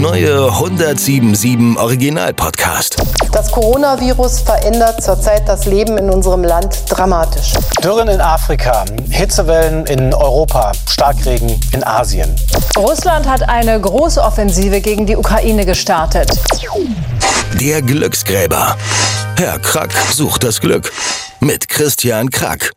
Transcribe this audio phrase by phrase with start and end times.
[0.00, 2.96] neue 1077 Original Podcast.
[3.32, 7.54] Das Coronavirus verändert zurzeit das Leben in unserem Land dramatisch.
[7.82, 12.34] Dürren in Afrika, Hitzewellen in Europa, Starkregen in Asien.
[12.76, 16.30] Russland hat eine große Offensive gegen die Ukraine gestartet.
[17.60, 18.76] Der Glücksgräber.
[19.36, 20.92] Herr Krack sucht das Glück.
[21.40, 22.72] Mit Christian Krack.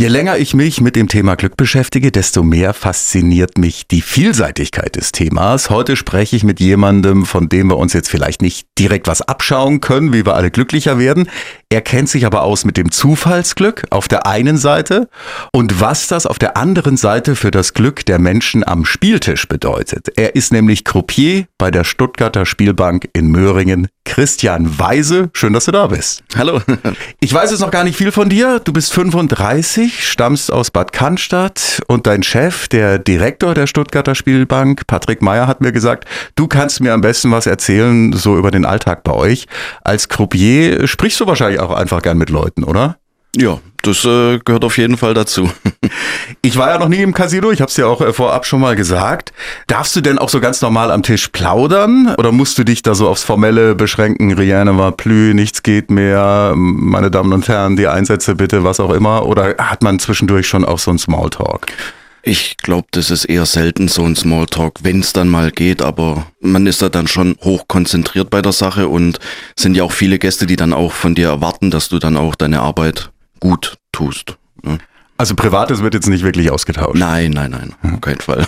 [0.00, 4.96] Je länger ich mich mit dem Thema Glück beschäftige, desto mehr fasziniert mich die Vielseitigkeit
[4.96, 5.68] des Themas.
[5.68, 9.82] Heute spreche ich mit jemandem, von dem wir uns jetzt vielleicht nicht direkt was abschauen
[9.82, 11.28] können, wie wir alle glücklicher werden.
[11.68, 15.10] Er kennt sich aber aus mit dem Zufallsglück auf der einen Seite
[15.52, 20.08] und was das auf der anderen Seite für das Glück der Menschen am Spieltisch bedeutet.
[20.16, 23.88] Er ist nämlich Croupier bei der Stuttgarter Spielbank in Möhringen.
[24.04, 26.22] Christian Weise, schön, dass du da bist.
[26.36, 26.60] Hallo.
[27.20, 28.60] Ich weiß jetzt noch gar nicht viel von dir.
[28.60, 34.86] Du bist 35, stammst aus Bad Cannstatt und dein Chef, der Direktor der Stuttgarter Spielbank,
[34.86, 38.64] Patrick Meyer, hat mir gesagt, du kannst mir am besten was erzählen, so über den
[38.64, 39.46] Alltag bei euch.
[39.84, 42.99] Als Croupier sprichst du wahrscheinlich auch einfach gern mit Leuten, oder?
[43.36, 45.50] Ja, das äh, gehört auf jeden Fall dazu.
[46.42, 48.60] Ich war ja noch nie im Casino, ich habe es dir auch äh, vorab schon
[48.60, 49.32] mal gesagt.
[49.66, 52.94] Darfst du denn auch so ganz normal am Tisch plaudern oder musst du dich da
[52.94, 54.32] so aufs Formelle beschränken?
[54.32, 58.92] Riane war plü, nichts geht mehr, meine Damen und Herren, die Einsätze bitte, was auch
[58.92, 59.26] immer.
[59.26, 61.66] Oder hat man zwischendurch schon auch so ein Smalltalk?
[62.22, 66.26] Ich glaube, das ist eher selten so ein Smalltalk, wenn es dann mal geht, aber
[66.40, 69.18] man ist da dann schon hoch konzentriert bei der Sache und
[69.56, 72.34] sind ja auch viele Gäste, die dann auch von dir erwarten, dass du dann auch
[72.34, 73.10] deine Arbeit
[73.40, 74.36] gut tust.
[74.62, 74.78] Ne?
[75.16, 76.98] Also Privates wird jetzt nicht wirklich ausgetauscht.
[76.98, 78.46] Nein, nein, nein, auf keinen Fall.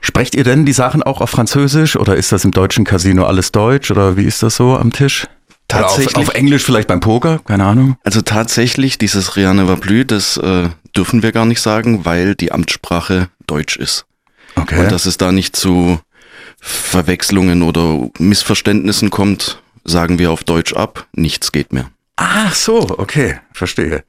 [0.00, 3.52] Sprecht ihr denn die Sachen auch auf Französisch oder ist das im deutschen Casino alles
[3.52, 5.26] Deutsch oder wie ist das so am Tisch?
[5.68, 6.16] Tatsächlich.
[6.16, 7.96] Auf, auf, Englisch vielleicht beim Poker, keine Ahnung.
[8.02, 12.50] Also tatsächlich, dieses Riane va plus, das äh, dürfen wir gar nicht sagen, weil die
[12.50, 14.06] Amtssprache Deutsch ist.
[14.56, 14.80] Okay.
[14.80, 16.00] Und dass es da nicht zu
[16.60, 21.90] Verwechslungen oder Missverständnissen kommt, sagen wir auf Deutsch ab, nichts geht mehr.
[22.22, 24.04] Ach so, okay, verstehe.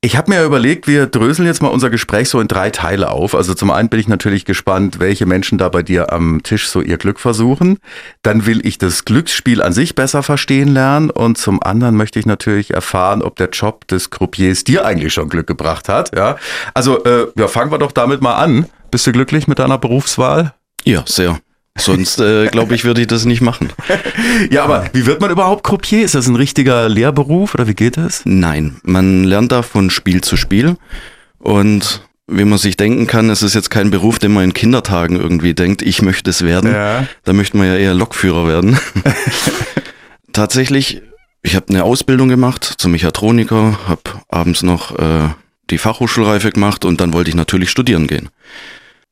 [0.00, 3.36] Ich habe mir überlegt, wir dröseln jetzt mal unser Gespräch so in drei Teile auf.
[3.36, 6.80] Also zum einen bin ich natürlich gespannt, welche Menschen da bei dir am Tisch so
[6.80, 7.78] ihr Glück versuchen.
[8.22, 11.08] Dann will ich das Glücksspiel an sich besser verstehen lernen.
[11.08, 15.28] Und zum anderen möchte ich natürlich erfahren, ob der Job des Croupiers dir eigentlich schon
[15.28, 16.16] Glück gebracht hat.
[16.16, 16.36] Ja,
[16.74, 18.66] also äh, ja, fangen wir doch damit mal an.
[18.90, 20.52] Bist du glücklich mit deiner Berufswahl?
[20.82, 21.38] Ja, sehr.
[21.76, 23.70] Sonst, äh, glaube ich, würde ich das nicht machen.
[24.50, 26.04] ja, aber wie wird man überhaupt Croupier?
[26.04, 28.22] Ist das ein richtiger Lehrberuf oder wie geht das?
[28.24, 30.76] Nein, man lernt da von Spiel zu Spiel.
[31.38, 35.20] Und wie man sich denken kann, es ist jetzt kein Beruf, den man in Kindertagen
[35.20, 36.72] irgendwie denkt, ich möchte es werden.
[36.72, 37.06] Ja.
[37.24, 38.78] Da möchte man ja eher Lokführer werden.
[40.32, 41.02] Tatsächlich,
[41.42, 45.28] ich habe eine Ausbildung gemacht zum Mechatroniker, habe abends noch äh,
[45.70, 48.30] die Fachhochschulreife gemacht und dann wollte ich natürlich studieren gehen.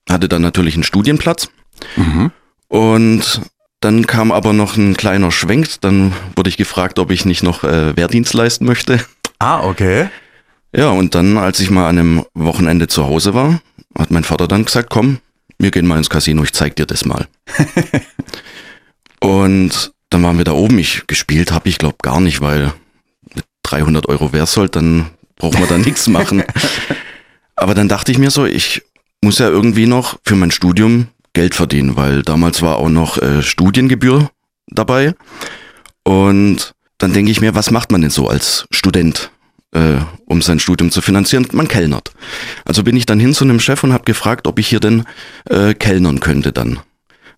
[0.08, 1.48] Hatte dann natürlich einen Studienplatz.
[1.96, 2.30] Mhm.
[2.72, 3.42] Und
[3.80, 5.68] dann kam aber noch ein kleiner Schwenk.
[5.82, 9.04] Dann wurde ich gefragt, ob ich nicht noch äh, Wehrdienst leisten möchte.
[9.38, 10.08] Ah, okay.
[10.74, 13.60] Ja, und dann, als ich mal an einem Wochenende zu Hause war,
[13.98, 15.18] hat mein Vater dann gesagt, komm,
[15.58, 17.28] wir gehen mal ins Casino, ich zeig dir das mal.
[19.20, 20.78] und dann waren wir da oben.
[20.78, 22.72] Ich gespielt habe ich glaube gar nicht, weil
[23.34, 26.42] mit 300 Euro Wehrsold, dann braucht man da nichts machen.
[27.54, 28.82] Aber dann dachte ich mir so, ich
[29.20, 33.42] muss ja irgendwie noch für mein Studium Geld verdienen, weil damals war auch noch äh,
[33.42, 34.30] Studiengebühr
[34.68, 35.14] dabei.
[36.04, 39.30] Und dann denke ich mir, was macht man denn so als Student,
[39.74, 41.46] äh, um sein Studium zu finanzieren?
[41.52, 42.12] Man kellnert.
[42.64, 45.04] Also bin ich dann hin zu einem Chef und habe gefragt, ob ich hier denn
[45.48, 46.80] äh, kellnern könnte dann.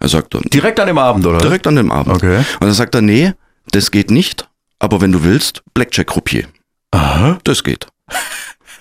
[0.00, 1.38] Er sagt dann, Direkt an dem Abend, oder?
[1.38, 2.16] direkt an dem Abend.
[2.16, 2.38] Okay.
[2.38, 3.32] Und dann sagt er, nee,
[3.70, 6.46] das geht nicht, aber wenn du willst, Blackjack-Croupier.
[6.90, 7.38] Aha.
[7.44, 7.86] Das geht.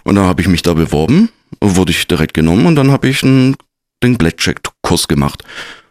[0.04, 1.30] Und dann habe ich mich da beworben,
[1.62, 3.56] wurde ich direkt genommen und dann habe ich einen,
[4.02, 4.18] den
[4.84, 5.44] Blackjack-Kurs gemacht.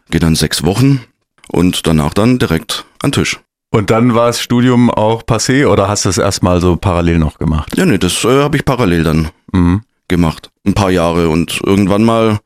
[0.09, 1.01] Geht dann sechs Wochen
[1.49, 3.39] und danach dann direkt an Tisch.
[3.71, 7.39] Und dann war das Studium auch passé oder hast du es erstmal so parallel noch
[7.39, 7.75] gemacht?
[7.75, 9.81] Ja, nee, das äh, habe ich parallel dann Mhm.
[10.07, 10.49] gemacht.
[10.65, 12.39] Ein paar Jahre und irgendwann mal,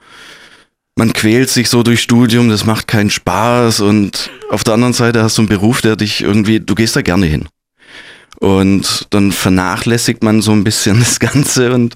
[0.97, 5.21] man quält sich so durch Studium, das macht keinen Spaß und auf der anderen Seite
[5.23, 7.47] hast du einen Beruf, der dich irgendwie, du gehst da gerne hin.
[8.39, 11.95] Und dann vernachlässigt man so ein bisschen das Ganze und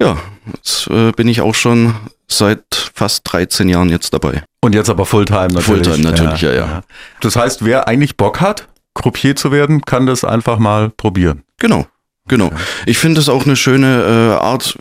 [0.00, 0.16] ja,
[0.54, 1.94] jetzt äh, bin ich auch schon
[2.28, 4.42] seit fast 13 Jahren jetzt dabei.
[4.60, 5.64] Und jetzt aber Fulltime natürlich.
[5.64, 6.82] Fulltime natürlich, ja, ja.
[7.20, 11.42] Das heißt, wer eigentlich Bock hat, Croupier zu werden, kann das einfach mal probieren.
[11.58, 11.86] Genau,
[12.26, 12.50] genau.
[12.86, 14.78] Ich finde es auch eine schöne äh, Art,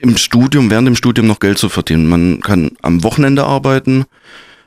[0.00, 2.06] im Studium, während dem Studium noch Geld zu verdienen.
[2.06, 4.04] Man kann am Wochenende arbeiten,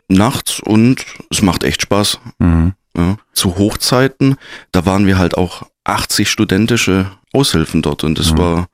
[0.10, 2.20] nachts und es macht echt Spaß.
[2.40, 2.74] Mhm.
[2.98, 3.16] Ja.
[3.32, 4.36] Zu Hochzeiten,
[4.74, 8.38] da waren wir halt auch 80 studentische Aushilfen dort und das Mhm.
[8.38, 8.68] war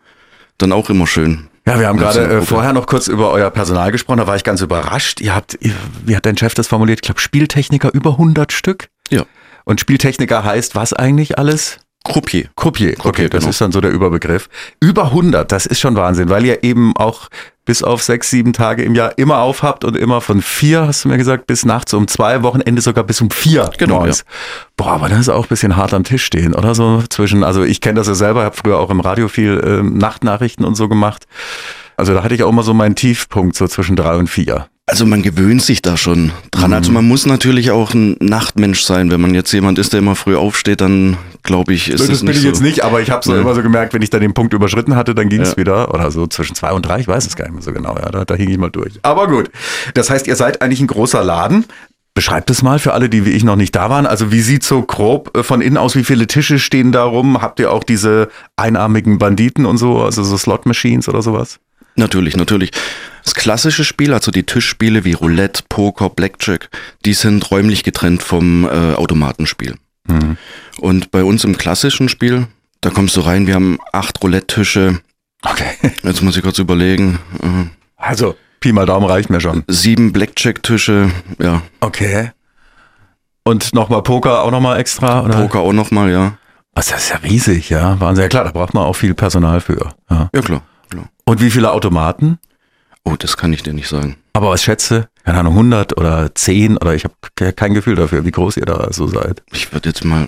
[0.58, 1.48] dann auch immer schön.
[1.66, 4.46] Ja, wir haben gerade äh, vorher noch kurz über euer Personal gesprochen, da war ich
[4.46, 5.20] ganz überrascht.
[5.20, 5.74] Ihr habt, ihr,
[6.06, 7.00] wie hat dein Chef das formuliert?
[7.00, 8.88] Ich glaube, Spieltechniker über 100 Stück.
[9.10, 9.26] Ja.
[9.66, 11.80] Und Spieltechniker heißt was eigentlich alles?
[12.08, 12.50] Croupier.
[12.56, 12.96] Croupier.
[12.96, 13.50] Croupier, okay, das genau.
[13.50, 14.50] ist dann so der Überbegriff.
[14.80, 17.30] Über 100, das ist schon Wahnsinn, weil ihr eben auch
[17.66, 21.10] bis auf sechs, sieben Tage im Jahr immer aufhabt und immer von vier, hast du
[21.10, 23.70] mir gesagt, bis nachts um zwei, Wochenende sogar bis um vier.
[23.78, 24.24] Genau, morgens.
[24.78, 27.64] Boah, aber das ist auch ein bisschen hart am Tisch stehen, oder so zwischen, also
[27.64, 30.88] ich kenne das ja selber, habe früher auch im Radio viel ähm, Nachtnachrichten und so
[30.88, 31.28] gemacht.
[31.98, 34.68] Also da hatte ich auch immer so meinen Tiefpunkt, so zwischen drei und vier.
[34.90, 36.72] Also man gewöhnt sich da schon dran.
[36.72, 39.12] Also man muss natürlich auch ein Nachtmensch sein.
[39.12, 42.20] Wenn man jetzt jemand ist, der immer früh aufsteht, dann glaube ich, ist das es
[42.20, 42.48] bin nicht ich so.
[42.48, 43.42] jetzt nicht, aber ich habe so Ja.
[43.42, 45.58] immer so gemerkt, wenn ich dann den Punkt überschritten hatte, dann ging es Ja.
[45.58, 45.94] wieder.
[45.94, 47.96] Oder so zwischen zwei und drei, ich weiß es gar nicht mehr so genau.
[47.98, 48.94] Ja, da, da hing ich mal durch.
[49.04, 49.52] Aber gut.
[49.94, 51.66] Das heißt, ihr seid eigentlich ein großer Laden.
[52.14, 54.06] Beschreibt es mal für alle, die wie ich noch nicht da waren.
[54.08, 55.96] Also wie sieht so grob äh, von innen aus?
[55.98, 57.42] Wie viele Tische stehen da rum?
[57.42, 61.60] Habt ihr auch diese einarmigen Banditen und so, also so Slot Machines oder sowas?
[61.98, 62.72] Natürlich, natürlich.
[63.24, 66.70] Das klassische Spiel, also die Tischspiele wie Roulette, Poker, Blackjack,
[67.06, 69.76] die sind räumlich getrennt vom äh, Automatenspiel.
[70.08, 70.38] Mhm.
[70.80, 72.48] Und bei uns im klassischen Spiel,
[72.82, 75.00] da kommst du rein, wir haben acht Roulette-Tische.
[75.44, 75.72] Okay.
[76.04, 77.20] Jetzt muss ich kurz überlegen.
[77.42, 77.66] Äh,
[77.98, 79.64] Also Pi mal Daumen reicht mir schon.
[79.68, 81.62] sieben Blackjack-Tische, ja.
[81.80, 82.32] Okay.
[83.44, 85.22] Und nochmal Poker auch nochmal extra?
[85.24, 85.36] Oder?
[85.42, 86.38] Poker auch nochmal, ja.
[86.74, 88.00] Was, das ist ja riesig, ja.
[88.00, 88.24] Wahnsinn.
[88.24, 89.94] Ja klar, da braucht man auch viel Personal für.
[90.10, 90.30] Ja.
[90.34, 90.62] Ja, klar.
[91.26, 92.40] Und wie viele Automaten?
[93.04, 94.18] Oh, das kann ich dir nicht sagen.
[94.34, 95.08] Aber was schätze?
[95.24, 97.16] Keine Ahnung, 100 oder 10 oder ich habe
[97.54, 99.44] kein Gefühl dafür, wie groß ihr da so seid.
[99.52, 100.28] Ich würde jetzt mal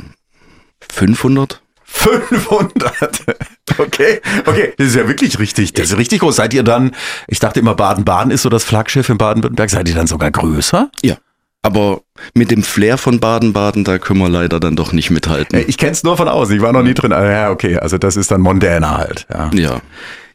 [0.91, 1.61] 500?
[1.83, 3.25] 500.
[3.77, 4.73] Okay, okay.
[4.77, 5.73] Das ist ja wirklich richtig.
[5.73, 6.35] Das ist richtig groß.
[6.38, 6.91] Seid ihr dann,
[7.27, 9.69] ich dachte immer, Baden-Baden ist so das Flaggschiff in Baden-Württemberg.
[9.69, 10.89] Seid ihr dann sogar größer?
[11.03, 11.15] Ja.
[11.61, 12.01] Aber
[12.33, 15.59] mit dem Flair von Baden-Baden, da können wir leider dann doch nicht mithalten.
[15.59, 16.56] Äh, Ich kenne es nur von außen.
[16.56, 17.13] Ich war noch nie drin.
[17.13, 17.77] Ah, Ja, okay.
[17.77, 19.27] Also das ist dann mondäner halt.
[19.31, 19.51] Ja.
[19.53, 19.81] Ja.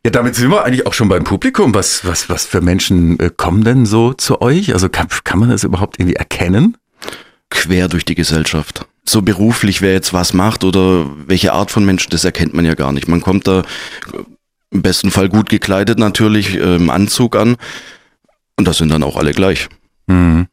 [0.05, 1.75] Ja, damit sind wir eigentlich auch schon beim Publikum.
[1.75, 4.73] Was, was, was für Menschen äh, kommen denn so zu euch?
[4.75, 6.77] Also kann, kann man das überhaupt irgendwie erkennen?
[7.55, 8.87] quer durch die Gesellschaft.
[9.07, 12.75] So beruflich, wer jetzt was macht oder welche Art von Menschen, das erkennt man ja
[12.75, 13.09] gar nicht.
[13.09, 13.63] Man kommt da äh,
[14.71, 17.57] im besten Fall gut gekleidet natürlich äh, im Anzug an
[18.57, 19.69] und das sind dann auch alle gleich.
[20.07, 20.49] Mhm.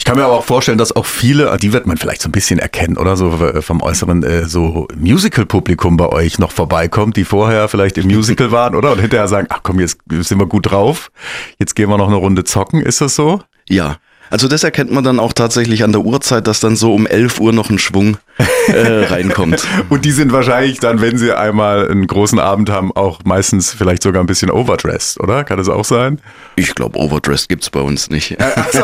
[0.00, 2.32] Ich kann mir aber auch vorstellen, dass auch viele, die wird man vielleicht so ein
[2.32, 7.24] bisschen erkennen, oder so äh, vom Äußeren, äh, so Musical-Publikum bei euch noch vorbeikommt, die
[7.24, 8.92] vorher vielleicht im Musical waren, oder?
[8.92, 11.12] Und hinterher sagen, ach komm, jetzt sind wir gut drauf,
[11.58, 13.42] jetzt gehen wir noch eine Runde zocken, ist das so?
[13.68, 13.98] Ja,
[14.30, 17.38] also das erkennt man dann auch tatsächlich an der Uhrzeit, dass dann so um 11
[17.38, 18.16] Uhr noch ein Schwung
[18.68, 19.66] äh, reinkommt.
[19.88, 24.02] Und die sind wahrscheinlich dann, wenn sie einmal einen großen Abend haben, auch meistens vielleicht
[24.02, 25.44] sogar ein bisschen overdressed, oder?
[25.44, 26.20] Kann das auch sein?
[26.56, 28.36] Ich glaube, Overdressed gibt's bei uns nicht.
[28.38, 28.82] Ach so.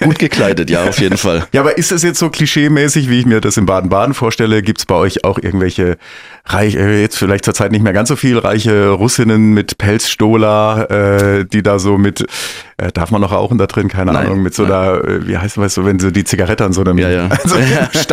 [0.04, 1.46] Gut gekleidet, ja, auf jeden Fall.
[1.52, 4.62] Ja, aber ist das jetzt so klischee-mäßig, wie ich mir das in Baden-Baden vorstelle?
[4.62, 5.98] Gibt es bei euch auch irgendwelche
[6.48, 11.44] reich, äh, jetzt vielleicht zurzeit nicht mehr ganz so viel, reiche Russinnen mit Pelzstola, äh,
[11.44, 12.24] die da so mit,
[12.78, 13.88] äh, darf man noch rauchen da drin?
[13.88, 16.72] Keine Nein, Ahnung, mit so äh, wie heißt das, du, wenn so die Zigarette an
[16.72, 17.28] so einem, Ja, ja.
[17.44, 17.56] so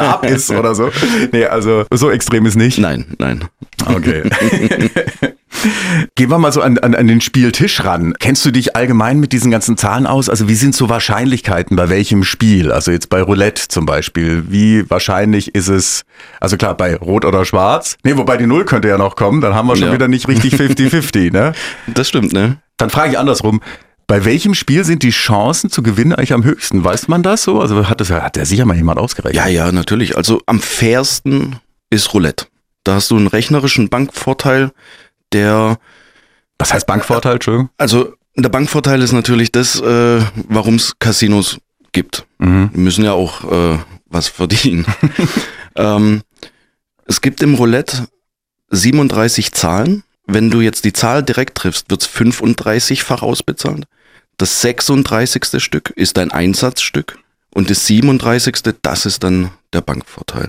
[0.05, 0.91] einem Stab ist oder so.
[1.31, 2.77] Nee, also so extrem ist nicht.
[2.77, 3.45] Nein, nein.
[3.85, 4.23] Okay.
[6.15, 8.13] Gehen wir mal so an, an, an den Spieltisch ran.
[8.19, 10.29] Kennst du dich allgemein mit diesen ganzen Zahlen aus?
[10.29, 12.71] Also wie sind so Wahrscheinlichkeiten bei welchem Spiel?
[12.71, 14.43] Also jetzt bei Roulette zum Beispiel.
[14.49, 16.03] Wie wahrscheinlich ist es,
[16.39, 17.97] also klar, bei Rot oder Schwarz?
[18.03, 19.93] Nee, wobei die Null könnte ja noch kommen, dann haben wir schon Ja.
[19.93, 21.53] wieder nicht richtig 50-50, ne?
[21.87, 22.57] Das stimmt, ne?
[22.77, 23.61] Dann frage ich andersrum.
[24.07, 26.83] Bei welchem Spiel sind die Chancen zu gewinnen eigentlich am höchsten?
[26.83, 27.59] Weiß man das so?
[27.59, 29.35] Also hat das hat der sicher mal jemand ausgerechnet?
[29.35, 30.15] Ja, ja, natürlich.
[30.15, 31.57] Also am fairsten
[31.89, 32.45] ist Roulette.
[32.83, 34.71] Da hast du einen rechnerischen Bankvorteil,
[35.31, 35.79] der,
[36.59, 37.69] Was heißt Bankvorteil, Entschuldigung?
[37.77, 41.57] also der Bankvorteil ist natürlich das, äh, warum es Casinos
[41.93, 42.25] gibt.
[42.37, 42.69] Mhm.
[42.75, 44.85] Die müssen ja auch äh, was verdienen.
[45.75, 46.21] ähm,
[47.05, 48.07] es gibt im Roulette
[48.69, 50.03] 37 Zahlen.
[50.27, 53.85] Wenn du jetzt die Zahl direkt triffst, wird's 35-fach ausbezahlt.
[54.37, 55.63] Das 36.
[55.63, 57.17] Stück ist dein Einsatzstück
[57.53, 58.57] und das 37.
[58.81, 60.47] das ist dann der Bankvorteil.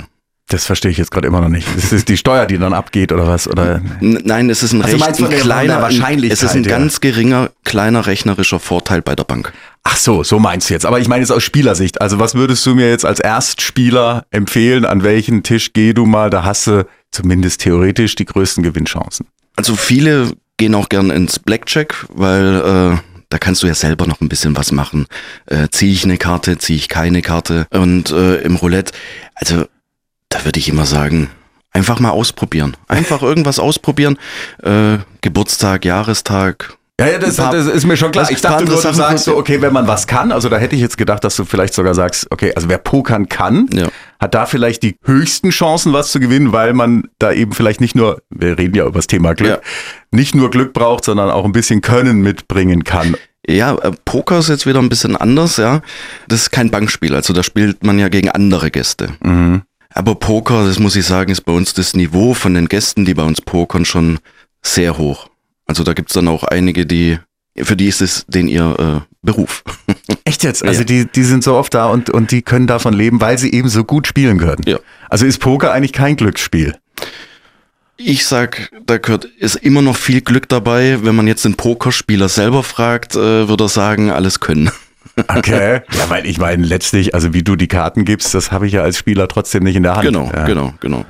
[0.48, 1.66] Das verstehe ich jetzt gerade immer noch nicht.
[1.76, 3.48] Ist das die Steuer, die dann abgeht oder was?
[3.48, 3.82] Oder?
[4.00, 6.70] Nein, es ist ein, Also recht, meinst du ein kleiner, Wahrscheinlichkeit, es ist ein ja.
[6.70, 9.52] ganz geringer, kleiner rechnerischer Vorteil bei der Bank.
[9.82, 10.86] Ach so, so meinst du jetzt.
[10.86, 12.00] Aber ich meine jetzt aus Spielersicht.
[12.00, 14.84] Also was würdest du mir jetzt als Erstspieler empfehlen?
[14.84, 16.30] An welchen Tisch geh du mal?
[16.30, 19.26] Da hast du zumindest theoretisch die größten Gewinnchancen.
[19.56, 24.20] Also viele gehen auch gern ins Blackjack, weil äh, da kannst du ja selber noch
[24.20, 25.06] ein bisschen was machen.
[25.46, 27.66] Äh, ziehe ich eine Karte, ziehe ich keine Karte.
[27.70, 28.92] Und äh, im Roulette,
[29.34, 29.64] also
[30.28, 31.30] da würde ich immer sagen,
[31.72, 32.76] einfach mal ausprobieren.
[32.88, 34.18] Einfach irgendwas ausprobieren.
[34.62, 38.30] Äh, Geburtstag, Jahrestag, Ja, ja, das, paar- das ist mir schon klar.
[38.30, 40.80] Ich dachte nur, du sagst so, okay, wenn man was kann, also da hätte ich
[40.80, 43.88] jetzt gedacht, dass du vielleicht sogar sagst, okay, also wer pokern kann, Ja.
[44.20, 47.94] Hat da vielleicht die höchsten Chancen, was zu gewinnen, weil man da eben vielleicht nicht
[47.94, 49.58] nur, wir reden ja über das Thema Glück, Ja.
[50.10, 53.16] nicht nur Glück braucht, sondern auch ein bisschen Können mitbringen kann.
[53.48, 55.80] Ja, äh, Poker ist jetzt wieder ein bisschen anders, ja.
[56.28, 59.10] Das ist kein Bankspiel, also da spielt man ja gegen andere Gäste.
[59.22, 59.62] Mhm.
[59.94, 63.14] Aber Poker, das muss ich sagen, ist bei uns das Niveau von den Gästen, die
[63.14, 64.18] bei uns pokern, schon
[64.62, 65.28] sehr hoch.
[65.66, 67.18] Also da gibt's dann auch einige, die,
[67.56, 69.62] für die ist es den ihr äh, Beruf.
[70.26, 70.62] Echt jetzt?
[70.62, 70.68] Ja.
[70.68, 73.52] Also die, die sind so oft da und, und die können davon leben, weil sie
[73.52, 74.62] eben so gut spielen können.
[74.66, 74.78] Ja.
[75.08, 76.74] Also ist Poker eigentlich kein Glücksspiel.
[77.96, 80.98] Ich sag, da gehört, ist immer noch viel Glück dabei.
[81.02, 84.70] Wenn man jetzt den Pokerspieler selber fragt, äh, würde er sagen, alles können.
[85.28, 85.80] Okay.
[85.92, 88.82] ja, weil ich meine, letztlich, also wie du die Karten gibst, das habe ich ja
[88.82, 90.04] als Spieler trotzdem nicht in der Hand.
[90.04, 90.44] Genau, ja.
[90.44, 91.06] genau, genau.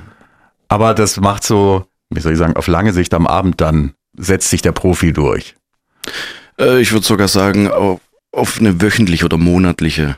[0.69, 4.49] Aber das macht so, wie soll ich sagen, auf lange Sicht am Abend dann setzt
[4.49, 5.55] sich der Profi durch.
[6.57, 7.99] Äh, ich würde sogar sagen, auf,
[8.37, 10.15] auf eine wöchentliche oder monatliche.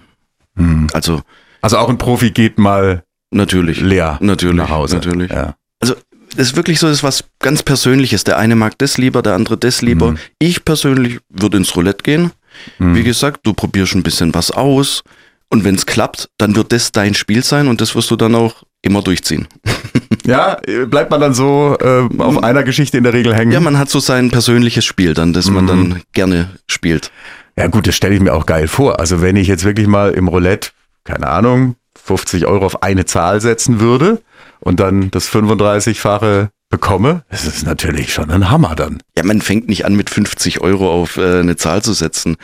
[0.56, 0.88] Hm.
[0.94, 1.22] Also
[1.62, 3.82] Also auch ein Profi geht mal natürlich.
[3.82, 4.96] leer Natürlich, nach Hause.
[4.96, 5.32] natürlich.
[5.32, 5.56] Ja.
[5.80, 5.96] Also
[6.36, 8.24] das ist wirklich so, das ist was ganz Persönliches.
[8.24, 10.12] Der eine mag das lieber, der andere das lieber.
[10.12, 10.18] Mhm.
[10.40, 12.32] Ich persönlich würde ins Roulette gehen.
[12.78, 12.96] Hm.
[12.96, 15.04] Wie gesagt, du probierst ein bisschen was aus.
[15.52, 18.36] Und wenn es klappt, dann wird das dein Spiel sein und das wirst du dann
[18.36, 19.48] auch immer durchziehen.
[20.26, 23.52] Ja, bleibt man dann so äh, auf einer Geschichte in der Regel hängen?
[23.52, 25.68] Ja, man hat so sein persönliches Spiel dann, das man Mhm.
[25.68, 27.12] dann gerne spielt.
[27.60, 29.02] Ja gut, das stelle ich mir auch geil vor.
[29.02, 30.70] Also wenn ich jetzt wirklich mal im Roulette,
[31.04, 34.22] keine Ahnung, 50 Euro auf eine Zahl setzen würde
[34.62, 39.04] und dann das 35-fache bekomme, das ist natürlich schon ein Hammer dann.
[39.18, 42.38] Ja, man fängt nicht an mit 50 Euro auf äh, eine Zahl zu setzen.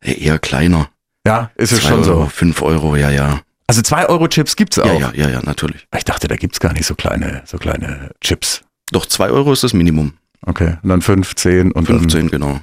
[0.00, 0.90] Eher kleiner.
[1.26, 2.28] Ja, ist es schon Euro, so.
[2.32, 3.40] fünf Euro, ja, ja.
[3.66, 4.86] Also 2 Euro Chips gibt's auch.
[4.86, 5.88] Ja, ja, ja, ja, natürlich.
[5.96, 8.62] Ich dachte, da gibt's gar nicht so kleine, so kleine Chips.
[8.92, 10.12] Doch zwei Euro ist das Minimum.
[10.46, 12.60] Okay, und dann 5, 10 und 15, genau.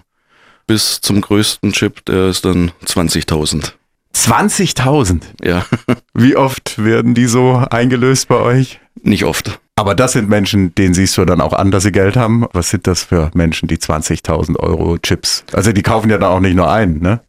[0.69, 3.71] Bis zum größten Chip, der ist dann 20.000.
[4.13, 5.21] dann 20.000.
[5.43, 5.65] Ja,
[6.13, 8.79] Wie oft werden die so eingelöst bei euch?
[9.01, 9.59] nicht oft.
[9.75, 12.45] Aber das sind Menschen, denen siehst du dann auch an, dass sie Geld haben.
[12.53, 15.43] Was sind das für Menschen, die 20.000 Euro Chips?
[15.53, 17.21] Also die kaufen ja dann auch nicht nur einen, ne?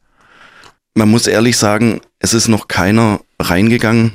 [0.92, 4.12] Man muss ehrlich sagen, es ist noch keiner reingegangen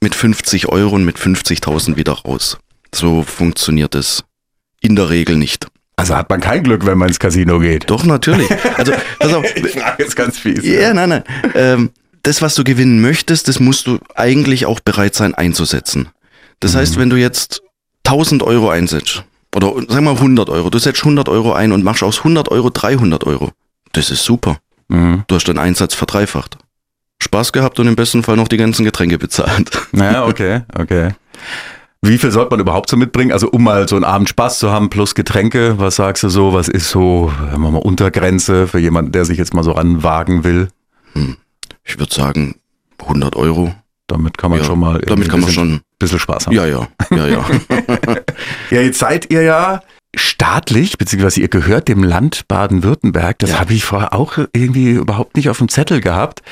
[0.00, 2.58] mit 50 Euro und mit 50.000 wieder raus.
[2.92, 4.24] So funktioniert es
[4.80, 5.68] in der Regel nicht.
[5.96, 7.88] Also hat man kein Glück, wenn man ins Casino geht.
[7.88, 8.48] Doch, natürlich.
[8.76, 9.44] Also, pass auf.
[9.54, 10.64] Die Frage ist ganz fies.
[10.64, 11.24] Ja, nein, nein.
[11.54, 11.90] Ähm,
[12.24, 16.08] das, was du gewinnen möchtest, das musst du eigentlich auch bereit sein einzusetzen.
[16.60, 17.62] Das heißt, wenn du jetzt
[18.06, 19.24] 1000 Euro einsetzt,
[19.54, 22.70] oder sagen wir 100 Euro, du setzt 100 Euro ein und machst aus 100 Euro
[22.70, 23.52] 300 Euro,
[23.92, 24.58] das ist super.
[24.88, 25.24] Mhm.
[25.26, 26.58] Du hast deinen Einsatz verdreifacht.
[27.22, 29.70] Spaß gehabt und im besten Fall noch die ganzen Getränke bezahlt.
[29.92, 31.10] Naja, okay, okay.
[32.06, 33.32] Wie viel sollte man überhaupt so mitbringen?
[33.32, 36.52] Also um mal so einen Abend Spaß zu haben plus Getränke, was sagst du so?
[36.52, 40.44] Was ist so, sagen wir mal, Untergrenze für jemanden, der sich jetzt mal so ranwagen
[40.44, 40.68] will?
[41.84, 42.56] Ich würde sagen,
[43.00, 43.74] 100 Euro.
[44.06, 45.80] Damit kann man Ja, schon mal Damit kann man ein bisschen, schon.
[45.98, 46.54] bisschen Spaß haben.
[46.54, 47.44] Ja, ja, ja, ja.
[48.70, 49.80] Ja, jetzt seid ihr ja
[50.14, 53.38] staatlich, beziehungsweise ihr gehört dem Land Baden-Württemberg.
[53.38, 53.60] Das Ja.
[53.60, 56.42] habe ich vorher auch irgendwie überhaupt nicht auf dem Zettel gehabt.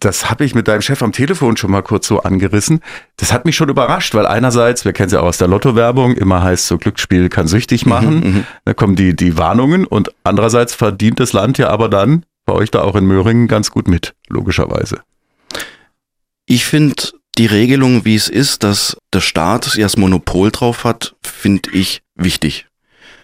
[0.00, 2.80] Das habe ich mit deinem Chef am Telefon schon mal kurz so angerissen.
[3.16, 6.14] Das hat mich schon überrascht, weil einerseits, wir kennen es ja auch aus der Lotto-Werbung,
[6.14, 8.46] immer heißt so Glücksspiel kann süchtig machen.
[8.64, 12.70] Da kommen die, die Warnungen und andererseits verdient das Land ja aber dann bei euch
[12.70, 15.02] da auch in Möhringen ganz gut mit, logischerweise.
[16.46, 16.94] Ich finde
[17.36, 22.02] die Regelung, wie es ist, dass der Staat ja das Monopol drauf hat, finde ich
[22.14, 22.66] wichtig.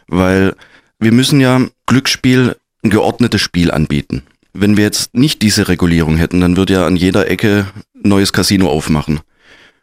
[0.09, 0.55] Weil
[0.99, 4.25] wir müssen ja Glücksspiel ein geordnetes Spiel anbieten.
[4.55, 8.71] Wenn wir jetzt nicht diese Regulierung hätten, dann würde ja an jeder Ecke neues Casino
[8.71, 9.21] aufmachen.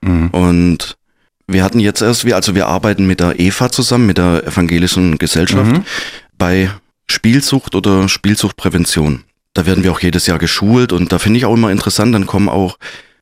[0.01, 0.29] Mhm.
[0.29, 0.97] Und
[1.47, 5.17] wir hatten jetzt erst, wir, also wir arbeiten mit der EFA zusammen, mit der Evangelischen
[5.17, 5.83] Gesellschaft, Mhm.
[6.37, 6.69] bei
[7.07, 9.23] Spielsucht oder Spielsuchtprävention.
[9.53, 12.25] Da werden wir auch jedes Jahr geschult und da finde ich auch immer interessant, dann
[12.25, 12.77] kommen auch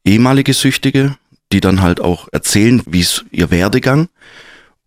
[0.06, 1.16] ehemalige Süchtige,
[1.52, 4.10] die dann halt auch erzählen, wie es ihr Werdegang.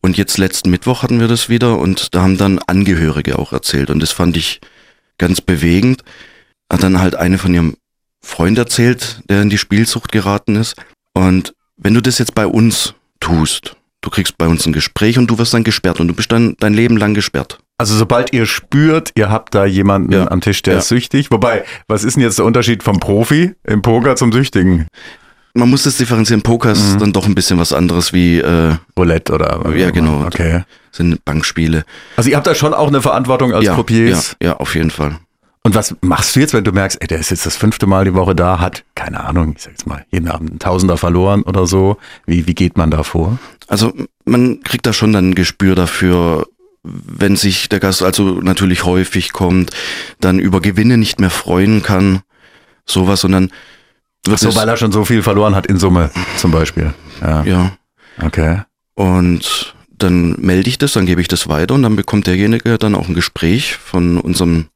[0.00, 3.90] Und jetzt letzten Mittwoch hatten wir das wieder und da haben dann Angehörige auch erzählt
[3.90, 4.61] und das fand ich
[5.19, 6.02] ganz bewegend.
[6.73, 7.76] Hat dann halt eine von ihrem
[8.25, 10.75] Freund erzählt, der in die Spielsucht geraten ist.
[11.14, 15.26] Und wenn du das jetzt bei uns tust, du kriegst bei uns ein Gespräch und
[15.29, 17.59] du wirst dann gesperrt und du bist dann dein Leben lang gesperrt.
[17.79, 20.31] Also sobald ihr spürt, ihr habt da jemanden Ja.
[20.31, 20.79] am Tisch, der Ja.
[20.81, 21.31] ist süchtig.
[21.31, 24.87] Wobei, was ist denn jetzt der Unterschied vom Profi im Poker zum Süchtigen?
[25.55, 26.41] Man muss das differenzieren.
[26.43, 29.61] Poker ist dann doch ein bisschen was anderes wie äh, Roulette oder?
[29.76, 30.25] Ja, genau.
[30.25, 30.62] Okay.
[30.93, 31.85] sind Bankspiele.
[32.17, 34.37] Also ihr habt da schon auch eine Verantwortung als ja, ja, Croupiers.
[34.43, 35.17] ja, auf jeden Fall.
[35.64, 38.04] Und was machst du jetzt, wenn du merkst, ey, der ist jetzt das fünfte Mal
[38.04, 41.42] die Woche da, hat, keine Ahnung, ich sag jetzt mal, jeden Abend ein Tausender verloren
[41.45, 41.99] oder so.
[42.26, 43.38] Wie, wie geht man da vor?
[43.69, 43.92] Also
[44.25, 46.49] man kriegt da schon dann ein Gespür dafür,
[46.83, 49.71] wenn sich der Gast also natürlich häufig kommt,
[50.21, 52.23] dann über Gewinne nicht mehr freuen kann,
[52.85, 53.52] sowas, und dann
[54.25, 56.92] wird Ach so, weil er schon so viel verloren hat in Summe zum Beispiel.
[57.21, 57.45] Ja.
[57.45, 57.73] ja.
[58.21, 58.62] Okay.
[58.95, 62.97] Und dann melde ich das, dann gebe ich das weiter und dann bekommt derjenige dann
[62.97, 64.66] auch ein Gespräch von unserem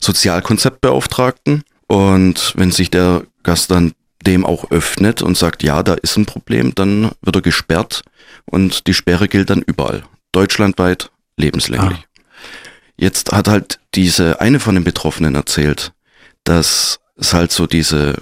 [0.00, 1.62] Sozialkonzeptbeauftragten.
[1.86, 3.92] Und wenn sich der Gast dann
[4.26, 8.02] dem auch öffnet und sagt, ja, da ist ein Problem, dann wird er gesperrt
[8.44, 10.02] und die Sperre gilt dann überall.
[10.32, 12.06] Deutschlandweit, lebenslänglich.
[12.96, 15.92] Jetzt hat halt diese eine von den Betroffenen erzählt,
[16.44, 18.16] dass es halt so diese,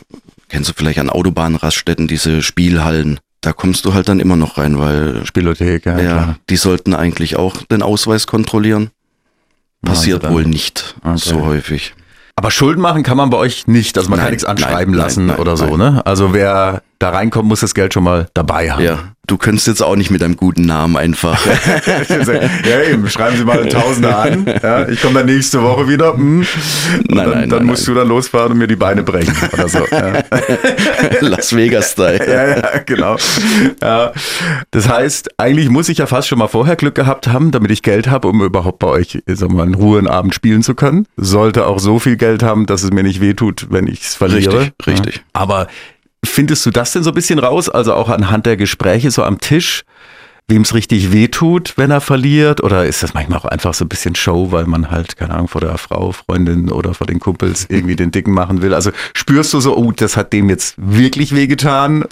[0.49, 4.78] kennst du vielleicht an Autobahnraststätten, diese Spielhallen, da kommst du halt dann immer noch rein,
[4.78, 5.99] weil Spielothek, ja.
[6.00, 8.90] ja, die sollten eigentlich auch den Ausweis kontrollieren.
[9.85, 11.16] Passiert wohl nicht Okay.
[11.16, 11.94] so häufig.
[12.37, 13.99] Aber Schulden machen kann man bei euch nicht.
[13.99, 16.02] Also man kann Nein, nichts anschreiben nein, lassen nein, oder so, ne?
[16.06, 18.82] Also wer da reinkommt, muss das Geld schon mal dabei haben.
[18.85, 21.38] Ja, du könntest jetzt auch nicht mit einem guten Namen einfach.
[22.08, 23.08] ja, eben.
[23.08, 24.47] Schreiben Sie mal einen Tausender an.
[24.62, 26.14] Ja, ich komme dann nächste Woche wieder.
[26.14, 26.40] Hm.
[26.40, 27.94] Nein, dann, nein, dann nein, musst nein.
[27.94, 29.87] du dann losfahren und mir die Beine brechen oder so.
[29.90, 30.25] Ja.
[31.20, 32.26] Las Vegas-Style.
[32.26, 33.16] Ja, ja, genau.
[33.80, 34.12] Ja.
[34.70, 37.82] Das heißt, eigentlich muss ich ja fast schon mal vorher Glück gehabt haben, damit ich
[37.82, 40.75] Geld habe, um überhaupt bei euch sagen wir mal, in Ruhe einen Abend spielen zu
[40.75, 41.06] können.
[41.16, 44.61] Sollte auch so viel Geld haben, dass es mir nicht wehtut, wenn ich es verliere.
[44.61, 45.25] Richtig, richtig.
[45.32, 45.68] Aber
[46.25, 47.68] findest du das denn so ein bisschen raus?
[47.68, 49.84] Also auch anhand der Gespräche so am Tisch,
[50.48, 52.62] wem es richtig wehtut, wenn er verliert?
[52.62, 55.48] Oder ist das manchmal auch einfach so ein bisschen Show, weil man halt, keine Ahnung,
[55.48, 58.75] vor der Frau, Freundin oder vor den Kumpels irgendwie den Dicken machen will?
[58.75, 62.04] Also spürst du so, oh, das hat dem jetzt wirklich wehgetan?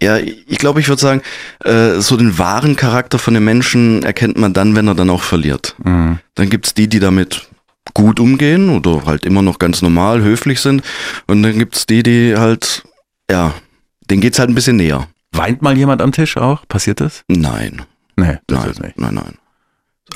[0.00, 1.22] Ja, ich glaube, ich würde sagen,
[1.64, 5.22] äh, so den wahren Charakter von dem Menschen erkennt man dann, wenn er dann auch
[5.22, 5.74] verliert.
[5.82, 6.18] Mhm.
[6.34, 7.48] Dann gibt's die, die damit
[7.94, 10.82] gut umgehen oder halt immer noch ganz normal, höflich sind.
[11.26, 12.84] Und dann gibt's die, die halt,
[13.30, 13.54] ja,
[14.10, 15.06] denen geht's halt ein bisschen näher.
[15.32, 16.66] Weint mal jemand am Tisch auch?
[16.68, 17.22] Passiert das?
[17.28, 17.82] Nein,
[18.18, 18.98] Nee, das nein, ist nicht.
[18.98, 19.34] nein, nein.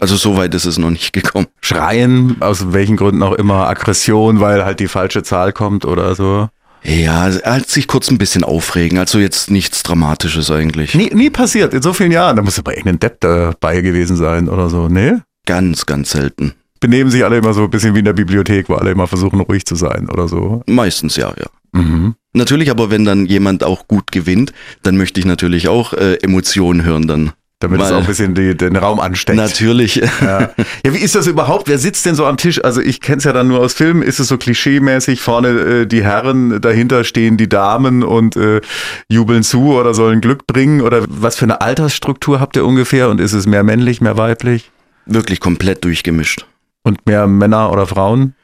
[0.00, 1.48] Also so weit ist es noch nicht gekommen.
[1.60, 6.48] Schreien, aus welchen Gründen auch immer, Aggression, weil halt die falsche Zahl kommt oder so.
[6.82, 8.96] Ja, halt sich kurz ein bisschen aufregen.
[8.98, 10.94] Also jetzt nichts Dramatisches eigentlich.
[10.94, 12.36] Nie, nie passiert, in so vielen Jahren.
[12.36, 14.88] Da muss aber irgendein Depp dabei gewesen sein oder so.
[14.88, 15.14] Nee?
[15.44, 16.54] Ganz, ganz selten.
[16.80, 19.40] Benehmen sich alle immer so ein bisschen wie in der Bibliothek, wo alle immer versuchen,
[19.40, 20.62] ruhig zu sein oder so.
[20.66, 21.46] Meistens ja, ja.
[21.72, 22.14] Mhm.
[22.32, 26.82] Natürlich, aber wenn dann jemand auch gut gewinnt, dann möchte ich natürlich auch äh, Emotionen
[26.84, 27.32] hören dann.
[27.62, 29.36] Damit es Weil- auch ein bisschen die, den Raum ansteckt.
[29.36, 29.96] Natürlich.
[29.96, 30.50] Ja.
[30.84, 31.68] ja, wie ist das überhaupt?
[31.68, 32.64] Wer sitzt denn so am Tisch?
[32.64, 34.00] Also ich kenne es ja dann nur aus Filmen.
[34.00, 35.20] Ist es so klischeemäßig?
[35.20, 38.62] Vorne äh, die Herren, dahinter stehen die Damen und äh,
[39.10, 40.80] jubeln zu oder sollen Glück bringen?
[40.80, 43.10] Oder was für eine Altersstruktur habt ihr ungefähr?
[43.10, 44.70] Und ist es mehr männlich, mehr weiblich?
[45.04, 46.46] Wirklich komplett durchgemischt.
[46.82, 48.34] Und mehr Männer oder Frauen?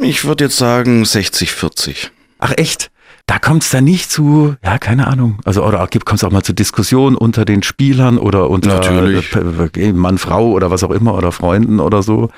[0.00, 2.10] Ich würde jetzt sagen 60, 40.
[2.38, 2.90] Ach echt?
[3.26, 5.38] Da kommt es dann nicht zu, ja, keine Ahnung.
[5.44, 9.34] Also, oder kommt es auch mal zu Diskussionen unter den Spielern oder unter Natürlich.
[9.76, 12.30] äh, Mann, Frau oder was auch immer oder Freunden oder so.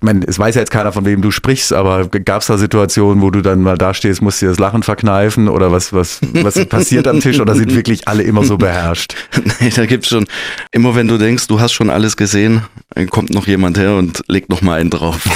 [0.00, 2.56] Ich meine, es weiß ja jetzt keiner, von wem du sprichst, aber gab es da
[2.56, 6.20] Situationen, wo du dann mal da stehst, musst dir das Lachen verkneifen oder was, was,
[6.32, 9.14] was passiert am Tisch oder sind wirklich alle immer so beherrscht?
[9.60, 10.26] nee, da gibt's schon,
[10.72, 12.62] immer wenn du denkst, du hast schon alles gesehen,
[13.10, 15.20] kommt noch jemand her und legt noch mal einen drauf.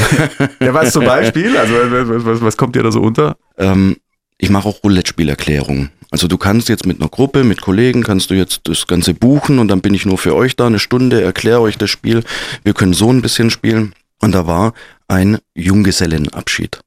[0.61, 1.57] Ja, was zum Beispiel?
[1.57, 3.37] Also, was, was, was kommt dir da so unter?
[3.59, 3.97] ähm,
[4.39, 5.91] ich mache auch Roulette-Spielerklärungen.
[6.11, 9.59] Also du kannst jetzt mit einer Gruppe, mit Kollegen, kannst du jetzt das Ganze buchen
[9.59, 12.23] und dann bin ich nur für euch da eine Stunde, erkläre euch das Spiel.
[12.63, 13.95] Wir können so ein bisschen spielen.
[14.25, 14.73] Und da war
[15.07, 16.81] ein Junggesellenabschied.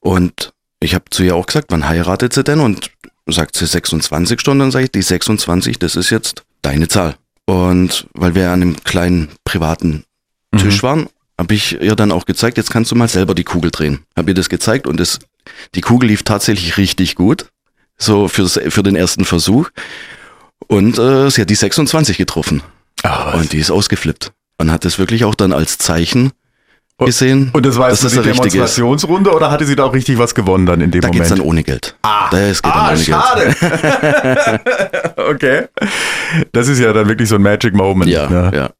[0.00, 2.60] Und ich habe zu ihr auch gesagt, wann heiratet sie denn?
[2.60, 2.90] Und
[3.26, 7.16] sagt sie 26 Stunden, dann sage ich, die 26, das ist jetzt deine Zahl.
[7.46, 10.04] Und weil wir an einem kleinen privaten
[10.56, 13.70] Tisch waren, habe ich ihr dann auch gezeigt, jetzt kannst du mal selber die Kugel
[13.70, 14.00] drehen.
[14.16, 15.18] Habe ihr das gezeigt und das,
[15.74, 17.46] die Kugel lief tatsächlich richtig gut.
[17.98, 19.70] So fürs, für den ersten Versuch.
[20.68, 22.62] Und äh, sie hat die 26 getroffen.
[23.02, 24.32] Ah, Und die ist ausgeflippt.
[24.58, 26.32] Und hat das wirklich auch dann als Zeichen
[27.06, 27.50] gesehen.
[27.52, 28.24] Und das war jetzt das ist.
[28.24, 31.22] Demonstrationsrunde oder hatte sie da auch richtig was gewonnen dann in dem Da Moment?
[31.24, 31.96] geht's dann ohne Geld.
[32.02, 33.06] Ah, da geht dann Ah, ohne Geld.
[33.06, 34.60] schade.
[35.16, 35.62] okay.
[36.52, 38.10] Das ist ja dann wirklich so ein Magic Moment.
[38.10, 38.50] Ja, ne?
[38.54, 38.70] ja.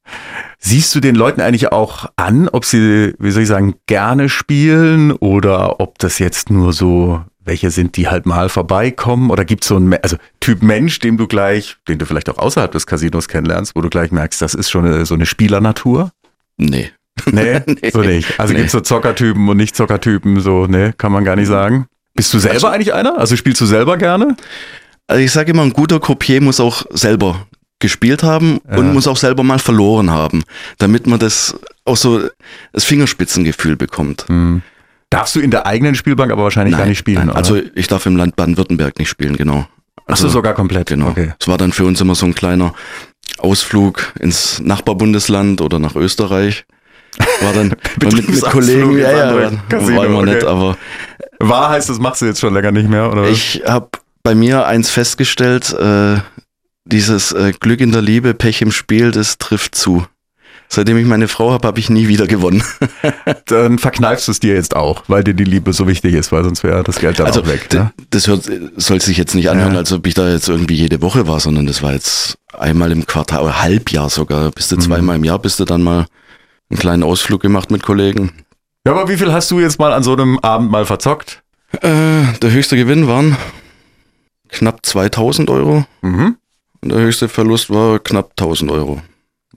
[0.59, 5.11] Siehst du den Leuten eigentlich auch an, ob sie, wie soll ich sagen, gerne spielen
[5.11, 9.29] oder ob das jetzt nur so welche sind, die halt mal vorbeikommen?
[9.29, 12.37] Oder gibt es so einen also Typ Mensch, dem du gleich, den du vielleicht auch
[12.37, 16.11] außerhalb des Casinos kennenlernst, wo du gleich merkst, das ist schon eine, so eine Spielernatur?
[16.57, 16.91] Nee.
[17.31, 18.39] Nee, so nicht.
[18.39, 18.59] Also Nee.
[18.59, 21.87] gibt's so Zockertypen und Nicht-Zockertypen, so, ne, kann man gar nicht sagen.
[22.15, 23.17] Bist du selber eigentlich einer?
[23.17, 24.35] Also spielst du selber gerne?
[25.07, 27.47] Also ich sage immer, ein guter Croupier muss auch selber
[27.79, 30.43] gespielt haben und muss auch selber mal verloren haben,
[30.77, 32.21] damit man das auch so
[32.71, 34.25] das Fingerspitzengefühl bekommt.
[35.09, 37.29] Darfst du in der eigenen Spielbank aber wahrscheinlich gar nicht spielen, nein.
[37.29, 37.37] oder?
[37.37, 39.67] Also ich darf im Land Baden-Württemberg nicht spielen, genau.
[40.07, 40.87] Ach so, Also, sogar komplett.
[40.87, 41.09] Genau.
[41.09, 41.33] Okay.
[41.39, 42.73] Es war dann für uns immer so ein kleiner
[43.37, 46.65] Ausflug ins Nachbarbundesland oder nach Österreich.
[47.41, 47.77] War dann war
[48.13, 50.33] mit, mit Kollegen, ja, ja, war, Casino, war immer okay.
[50.33, 50.77] nett, aber
[51.39, 53.27] Wahr heißt, das machst du jetzt schon länger nicht mehr, oder?
[53.29, 53.89] ich habe
[54.23, 56.17] bei mir eins festgestellt, äh,
[56.85, 60.05] dieses äh, Glück in der Liebe, Pech im Spiel, das trifft zu.
[60.69, 62.63] Seitdem ich meine Frau habe, habe ich nie wieder gewonnen.
[63.45, 66.43] dann verkneifst du es dir jetzt auch, weil dir die Liebe so wichtig ist, weil
[66.43, 67.71] sonst wäre das Geld dann auch weg.
[67.73, 67.91] Ne?
[68.09, 69.79] das hört, soll sich jetzt nicht anhören, Ja.
[69.79, 73.05] als ob ich da jetzt irgendwie jede Woche war, sondern das war jetzt einmal im
[73.05, 74.49] Quartal oder Halbjahr sogar.
[74.51, 74.77] Bist Mhm.
[74.77, 76.07] du zweimal im Jahr, bist du dann mal
[76.73, 78.31] einen kleinen Ausflug gemacht mit Kollegen.
[78.85, 81.41] Ja, aber wie viel hast du jetzt mal an so einem Abend mal verzockt?
[81.81, 83.37] Äh, der höchste Gewinn waren
[84.49, 86.35] knapp 2000 Euro Mhm.
[86.81, 89.01] und der höchste Verlust war knapp 1000 Euro.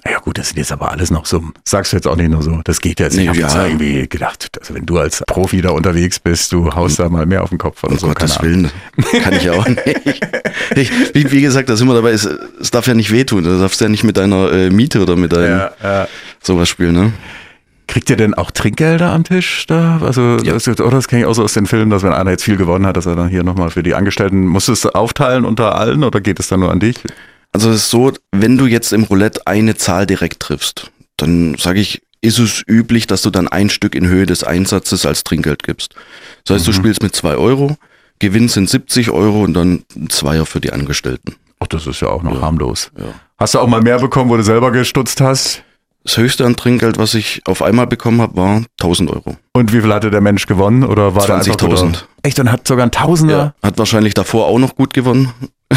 [0.08, 1.52] Ja gut, das sind jetzt aber alles noch Summen.
[1.64, 2.60] Sagst du jetzt auch nicht nur so.
[2.64, 3.28] Das geht jetzt nicht.
[3.32, 3.62] Nee, ich hab ja.
[3.64, 7.26] jetzt irgendwie gedacht, also wenn du als Profi da unterwegs bist, du haust da mal
[7.26, 8.06] mehr auf den Kopf oder Um so.
[8.08, 8.40] Gottes.
[8.40, 8.70] Willen,
[9.22, 9.80] kann ich auch nicht.
[10.74, 13.44] Ich, wie, wie gesagt, da sind wir dabei, es, es darf ja nicht wehtun.
[13.44, 16.08] Du darfst ja nicht mit deiner äh, Miete oder mit deinem Ja, ja.
[16.46, 17.12] Sowas spielen, ne?
[17.88, 20.00] Kriegt ihr denn auch Trinkgelder am Tisch da?
[20.02, 20.54] Also, Ja.
[20.54, 22.56] das, oder das kenne ich auch so aus den Filmen, dass wenn einer jetzt viel
[22.56, 25.76] gewonnen hat, dass er dann hier nochmal für die Angestellten, musst du es aufteilen unter
[25.76, 26.96] allen oder geht es dann nur an dich?
[27.52, 31.80] Also es ist so, wenn du jetzt im Roulette eine Zahl direkt triffst, dann sage
[31.80, 35.62] ich, ist es üblich, dass du dann ein Stück in Höhe des Einsatzes als Trinkgeld
[35.62, 35.94] gibst.
[36.44, 37.76] Das heißt, du spielst mit zwei Euro,
[38.18, 41.36] Gewinn sind 70 Euro und dann ein Zweier für die Angestellten.
[41.60, 42.90] Ach, das ist ja auch noch harmlos.
[42.98, 43.04] Ja.
[43.38, 45.62] Hast du auch mal mehr bekommen, wo du selber gestutzt hast?
[46.06, 49.36] Das höchste an Trinkgeld, was ich auf einmal bekommen habe, war 1000 Euro.
[49.52, 50.84] Und wie viel hatte der Mensch gewonnen?
[50.84, 51.86] Oder war der einfach 20.000.
[51.86, 53.54] guter- Echt, und hat sogar ein Tausender?
[53.62, 55.32] Hat wahrscheinlich davor auch noch gut gewonnen.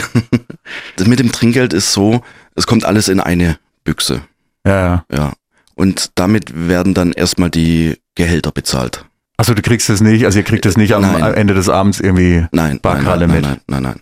[0.97, 2.21] das mit dem Trinkgeld ist so,
[2.55, 4.21] es kommt alles in eine Büchse.
[4.65, 5.05] Ja, ja.
[5.11, 5.33] Ja.
[5.73, 9.05] Und damit werden dann erstmal die Gehälter bezahlt.
[9.37, 11.33] Achso, du kriegst es nicht, also ihr kriegt es nicht am Nein.
[11.33, 12.41] Ende des Abends irgendwie.
[12.41, 13.45] Nein, nein, Barkralle nein, mit.
[13.45, 14.01] nein, nein, nein, nein.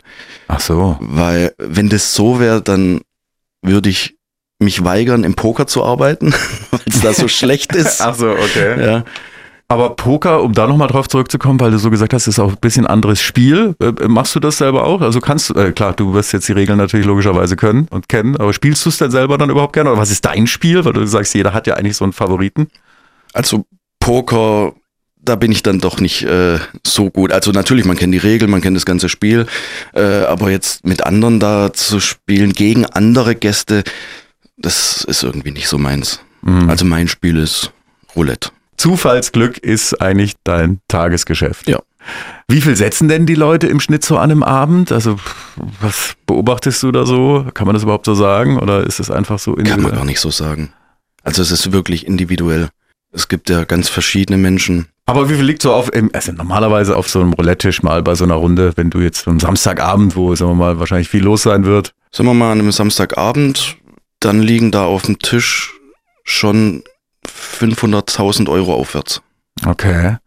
[0.49, 0.97] Ach so.
[0.99, 2.99] Weil wenn das so wäre, dann
[3.61, 4.16] würde ich
[4.60, 6.34] mich weigern, im Poker zu arbeiten,
[6.72, 7.98] weil es da so schlecht ist.
[7.98, 8.84] so, okay.
[8.84, 9.04] Ja.
[9.70, 12.58] Aber Poker, um da nochmal drauf zurückzukommen, weil du so gesagt hast, ist auch ein
[12.62, 13.76] bisschen anderes Spiel.
[13.82, 15.02] Äh, machst du das selber auch?
[15.02, 18.38] Also kannst du, äh, klar, du wirst jetzt die Regeln natürlich logischerweise können und kennen,
[18.38, 19.91] aber spielst du es denn selber dann überhaupt gerne?
[19.91, 20.86] Oder was ist dein Spiel?
[20.86, 22.70] Weil du sagst, jeder hat ja eigentlich so einen Favoriten.
[23.34, 23.65] Also
[24.00, 24.74] Poker,
[25.17, 27.34] da bin ich dann doch nicht äh, so gut.
[27.34, 29.48] Also natürlich, man kennt die Regeln, man kennt das ganze Spiel,
[29.93, 33.84] äh, aber jetzt mit anderen da zu spielen gegen andere Gäste,
[34.58, 36.20] das ist irgendwie nicht so meins.
[36.41, 36.70] Mhm.
[36.70, 37.72] Also mein Spiel ist
[38.15, 38.50] Roulette.
[38.78, 41.67] Zufallsglück ist eigentlich dein Tagesgeschäft.
[41.67, 41.80] Ja.
[42.48, 44.91] Wie viel setzen denn die Leute im Schnitt so an einem Abend?
[44.91, 45.17] Also
[45.82, 47.46] was beobachtest du da so?
[47.54, 48.60] Kann man das überhaupt so sagen?
[48.60, 49.96] Oder ist es einfach so Kann man individuell?
[49.98, 50.72] gar nicht so sagen.
[51.24, 52.70] Also es ist wirklich individuell.
[53.12, 54.88] Es gibt ja ganz verschiedene Menschen.
[55.06, 58.24] Aber wie viel liegt so auf, also normalerweise auf so einem Roulette-Tisch mal bei so
[58.26, 61.65] einer Runde, wenn du jetzt am Samstagabend, wo, sagen wir mal, wahrscheinlich viel los sein
[61.65, 61.93] wird?
[62.12, 63.78] Sagen wir mal an einem Samstagabend,
[64.19, 65.73] dann liegen da auf dem Tisch
[66.23, 66.84] schon
[67.60, 69.21] 500.000 Euro aufwärts.
[69.65, 70.17] Okay.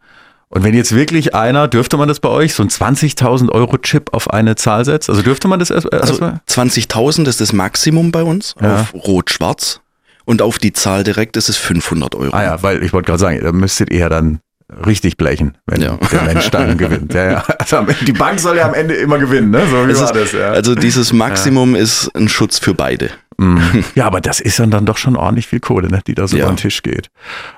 [0.49, 4.13] Und wenn jetzt wirklich einer, dürfte man das bei euch, so ein 20.000 Euro Chip
[4.13, 5.09] auf eine Zahl setzt?
[5.09, 6.41] Also dürfte man das erst, Also erstmal?
[6.49, 8.81] 20.000 ist das Maximum bei uns Ja.
[8.81, 9.81] auf Rot-Schwarz
[10.25, 12.35] und auf die Zahl direkt ist es 500 Euro.
[12.35, 14.41] Ah ja, weil ich wollte gerade sagen, da müsstet ihr dann
[14.87, 15.99] richtig blechen, wenn Ja.
[16.11, 17.15] der Mensch dann gewinnt.
[17.15, 17.45] Ja, ja.
[17.59, 19.63] Also die Bank soll ja am Ende immer gewinnen, ne?
[19.71, 20.51] So wie Es war ist, das, ja.
[20.51, 23.11] Also dieses Maximum ist ein Schutz für beide.
[23.41, 23.85] Mhm.
[23.95, 26.37] Ja, aber das ist dann, dann doch schon ordentlich viel Kohle, ne, die da so
[26.37, 26.45] Ja.
[26.45, 27.09] über den Tisch geht.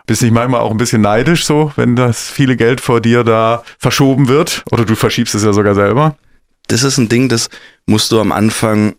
[0.07, 3.62] Bist nicht manchmal auch ein bisschen neidisch so, wenn das viele Geld vor dir da
[3.79, 4.62] verschoben wird?
[4.71, 6.16] Oder du verschiebst es ja sogar selber?
[6.68, 7.51] Das ist ein Ding, das
[7.87, 8.95] musst du am Anfang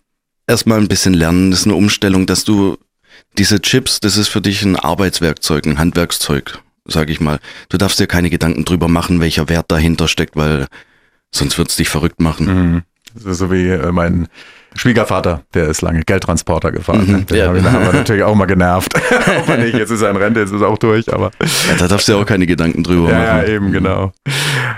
[0.48, 1.52] erstmal ein bisschen lernen.
[1.52, 2.78] Das ist eine Umstellung, dass du
[3.38, 7.40] diese Chips, das ist für dich ein Arbeitswerkzeug, ein Handwerkszeug, sag ich mal.
[7.70, 10.68] Du darfst dir keine Gedanken drüber machen, welcher Wert dahinter steckt, weil
[11.32, 12.46] sonst wird's dich verrückt machen.
[12.46, 12.84] Mhm.
[13.16, 14.28] So wie äh, mein
[14.76, 17.06] Schwiegervater, der ist lange Geldtransporter gefahren.
[17.06, 17.22] Mhm, ne?
[17.24, 17.48] Den ja.
[17.48, 18.94] haben wir, haben wir natürlich auch mal genervt.
[19.48, 21.32] Auch nicht, jetzt ist er in Rente, jetzt ist er auch durch, aber
[21.68, 23.48] Ja, da darfst du ja auch keine Gedanken drüber ja, ja, machen.
[23.50, 24.12] eben, genau.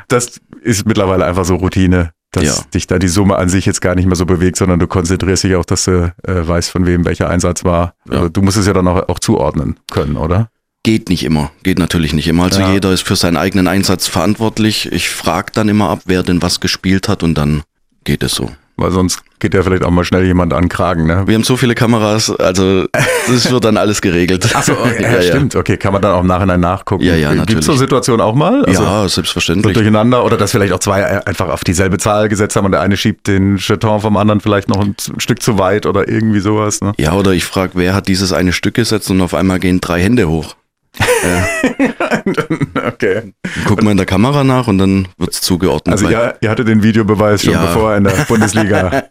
[0.07, 2.53] Das ist mittlerweile einfach so Routine, dass Ja.
[2.73, 5.43] dich da die Summe an sich jetzt gar nicht mehr so bewegt, sondern du konzentrierst
[5.43, 7.93] dich auch, dass du äh, weißt, von wem welcher Einsatz war.
[8.09, 8.17] Ja.
[8.17, 10.49] Also, du musst es ja dann auch, auch zuordnen können, oder?
[10.83, 12.43] Geht nicht immer, geht natürlich nicht immer.
[12.43, 12.71] Also Ja.
[12.73, 14.91] jeder ist für seinen eigenen Einsatz verantwortlich.
[14.91, 17.63] Ich frage dann immer ab, wer denn was gespielt hat und dann
[18.03, 18.51] geht es so.
[18.77, 21.23] Weil sonst geht ja vielleicht auch mal schnell jemand an Kragen, ne?
[21.27, 22.85] Wir haben so viele Kameras, also
[23.27, 24.53] das wird dann alles geregelt.
[24.53, 25.55] Achso, ja, stimmt.
[25.55, 27.03] Okay, kann man dann auch im Nachhinein nachgucken.
[27.05, 27.79] Ja, ja, Gibt es so natürlich.
[27.79, 28.65] Situationen auch mal?
[28.65, 29.73] Also, ja, So selbstverständlich.
[29.73, 32.97] durcheinander oder dass vielleicht auch zwei einfach auf dieselbe Zahl gesetzt haben und der eine
[32.97, 36.81] schiebt den Jeton vom anderen vielleicht noch ein Stück zu weit oder irgendwie sowas.
[36.81, 36.91] Ne?
[36.97, 40.01] Ja, oder ich frage, wer hat dieses eine Stück gesetzt und auf einmal gehen drei
[40.01, 40.55] Hände hoch.
[42.87, 43.33] okay.
[43.65, 45.93] Guck mal in der Kamera nach und dann wird's zugeordnet.
[45.93, 47.65] Also weil- ihr, ihr hattet den Videobeweis schon, Ja.
[47.65, 48.87] bevor er in der Bundesliga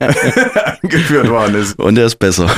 [0.82, 1.78] eingeführt worden ist.
[1.78, 2.48] und er ist besser.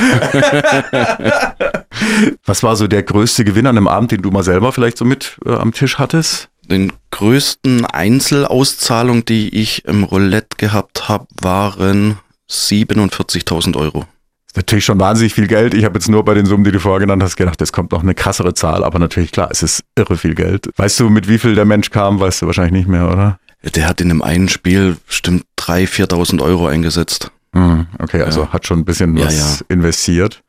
[2.45, 5.05] Was war so der größte Gewinn an einem Abend, den du mal selber vielleicht so
[5.05, 6.49] mit äh, am Tisch hattest?
[6.69, 14.05] Den größten Einzelauszahlung, die ich im Roulette gehabt habe, waren 47.000 Euro.
[14.47, 15.73] Ist natürlich schon wahnsinnig viel Geld.
[15.73, 17.91] Ich habe jetzt nur bei den Summen, die du vorher genannt hast, gedacht, es kommt
[17.91, 18.83] noch eine krassere Zahl.
[18.83, 20.69] Aber natürlich, klar, es ist irre viel Geld.
[20.77, 23.39] Weißt du, mit wie viel der Mensch kam, weißt du wahrscheinlich nicht mehr, oder?
[23.75, 27.31] Der hat in einem einen Spiel bestimmt 3.000, 4.000 Euro eingesetzt.
[27.53, 28.49] Hm, okay, also Ja.
[28.53, 30.41] hat schon ein bisschen Ja, was investiert.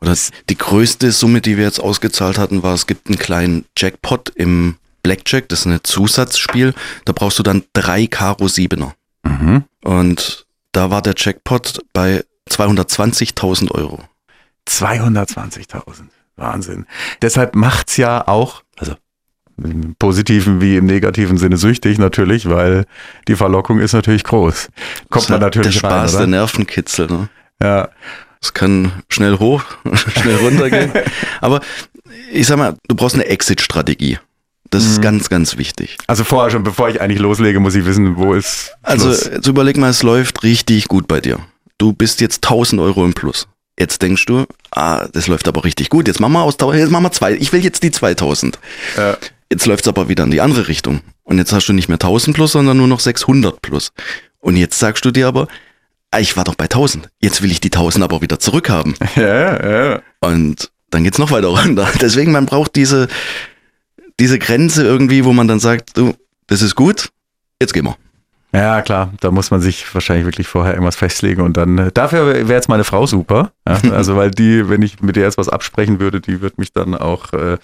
[0.00, 0.14] Oder
[0.50, 4.76] die größte Summe, die wir jetzt ausgezahlt hatten, war, es gibt einen kleinen Jackpot im
[5.02, 6.74] Blackjack, das ist ein Zusatzspiel.
[7.04, 8.94] Da brauchst du dann drei Karo Siebener.
[9.22, 9.64] Mhm.
[9.84, 14.00] Und da war der Jackpot bei 220.000 Euro.
[14.68, 16.08] 220.000.
[16.36, 16.86] Wahnsinn.
[17.22, 18.94] Deshalb macht's ja auch, also
[19.62, 22.84] im positiven wie im negativen Sinne süchtig natürlich, weil
[23.26, 24.68] die Verlockung ist natürlich groß.
[25.08, 27.06] Kommt Das man natürlich Der Spaß, der rein, Nervenkitzel.
[27.06, 27.28] Ne?
[27.62, 27.88] Ja.
[28.42, 29.64] Es kann schnell hoch,
[30.20, 30.92] schnell runter gehen.
[31.40, 31.60] Aber
[32.30, 34.18] ich sag mal, du brauchst eine Exit-Strategie.
[34.68, 35.02] Das ist Mhm.
[35.02, 35.96] ganz, ganz wichtig.
[36.06, 39.30] Also vorher schon, bevor ich eigentlich loslege, muss ich wissen, wo ist Also Schluss.
[39.32, 41.38] jetzt überleg mal, es läuft richtig gut bei dir.
[41.78, 43.46] Du bist jetzt 1000 Euro im Plus.
[43.78, 46.08] Jetzt denkst du, ah, das läuft aber richtig gut.
[46.08, 47.34] Jetzt machen wir aus, jetzt machen wir zwei.
[47.34, 48.58] Ich will jetzt die 2000.
[48.96, 49.18] Ja.
[49.50, 51.00] Jetzt läuft es aber wieder in die andere Richtung.
[51.24, 53.92] Und jetzt hast du nicht mehr 1000 plus, sondern nur noch 600 plus.
[54.38, 55.46] Und jetzt sagst du dir aber,
[56.10, 57.08] ah, ich war doch bei 1000.
[57.20, 58.94] Jetzt will ich die 1000 aber wieder zurückhaben.
[59.16, 60.02] Ja, ja.
[60.20, 61.88] Und dann geht's noch weiter runter.
[62.00, 63.08] Deswegen, man braucht diese,
[64.18, 66.14] diese Grenze irgendwie, wo man dann sagt, du,
[66.46, 67.10] das ist gut,
[67.60, 67.96] jetzt gehen wir.
[68.52, 72.26] Ja, klar, da muss man sich wahrscheinlich wirklich vorher irgendwas festlegen und dann, äh, dafür
[72.26, 73.52] wäre jetzt meine Frau super.
[73.68, 76.72] Ja, also, weil die, wenn ich mit der jetzt was absprechen würde, die wird mich
[76.72, 77.58] dann auch äh,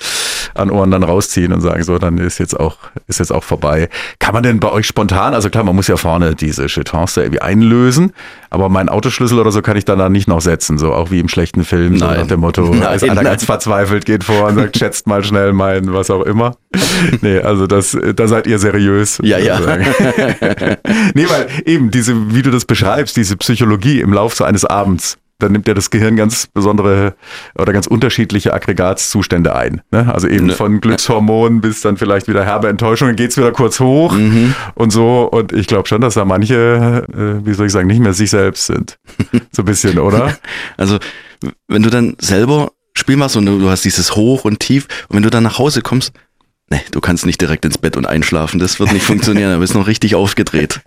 [0.55, 3.89] an Ohren dann rausziehen und sagen, so, dann ist jetzt auch, ist jetzt auch vorbei.
[4.19, 7.23] Kann man denn bei euch spontan, also klar, man muss ja vorne diese Chetons da
[7.23, 8.13] irgendwie einlösen,
[8.51, 11.21] aber meinen Autoschlüssel oder so kann ich dann da nicht noch setzen, so auch wie
[11.21, 13.25] im schlechten Film, so nach dem Motto, Nein, ist einer nein.
[13.25, 16.57] ganz verzweifelt, geht vor und sagt, schätzt mal schnell mein, was auch immer.
[17.21, 19.19] Nee, also das, da seid ihr seriös.
[19.23, 19.59] Ja, ja.
[21.15, 25.19] nee, weil eben diese, wie du das beschreibst, diese Psychologie im Laufe so eines Abends,
[25.43, 27.15] dann nimmt ja das Gehirn ganz besondere
[27.59, 29.83] oder ganz unterschiedliche Aggregatzustände ein.
[29.91, 30.13] Ne?
[30.13, 30.53] Also eben Ne.
[30.55, 34.55] von Glückshormonen bis dann vielleicht wieder herbe Enttäuschung, dann geht's wieder kurz hoch Mhm.
[34.75, 35.29] und so.
[35.31, 38.31] Und ich glaube schon, dass da manche, äh, wie soll ich sagen, nicht mehr sich
[38.31, 38.99] selbst sind.
[39.53, 40.37] So ein bisschen, oder?
[40.77, 40.99] Also,
[41.69, 45.17] wenn du dann selber Spiel machst und du, du hast dieses Hoch und Tief und
[45.17, 46.13] wenn du dann nach Hause kommst,
[46.71, 49.75] nee, du kannst nicht direkt ins Bett und einschlafen, das wird nicht funktionieren, da bist
[49.75, 50.81] du noch richtig aufgedreht.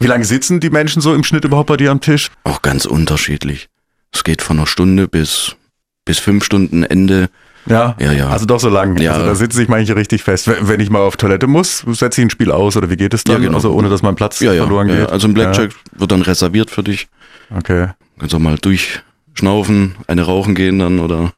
[0.00, 2.30] Wie lange sitzen die Menschen so im Schnitt überhaupt bei dir am Tisch?
[2.44, 3.68] Auch ganz unterschiedlich.
[4.12, 5.56] Es geht von einer Stunde bis,
[6.04, 7.28] bis fünf Stunden Ende.
[7.66, 8.28] Ja, Ja, ja.
[8.28, 8.96] Also doch so lang.
[8.98, 9.12] Ja.
[9.14, 10.48] Also da sitzen sich manche richtig fest.
[10.60, 13.24] Wenn ich mal auf Toilette muss, setze ich ein Spiel aus oder wie geht es
[13.24, 13.36] dann?
[13.36, 13.56] Ja, genau.
[13.56, 14.98] Also ohne, dass mein Platz Ja, ja, verloren geht.
[15.00, 15.06] ja.
[15.06, 17.08] Also ein Blackjack wird dann reserviert für dich.
[17.56, 17.88] Okay.
[18.20, 21.32] Kannst auch mal durchschnaufen, eine rauchen gehen dann oder.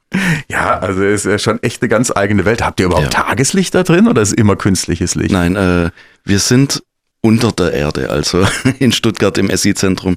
[0.49, 2.63] Ja, also es ist ja schon echt eine ganz eigene Welt.
[2.63, 3.11] Habt ihr überhaupt.
[3.11, 5.33] Tageslicht da drin oder ist es immer künstliches Licht?
[5.33, 5.91] Nein, äh,
[6.25, 6.83] wir sind
[7.21, 8.47] unter der Erde, also
[8.79, 10.17] in Stuttgart im SI-Zentrum.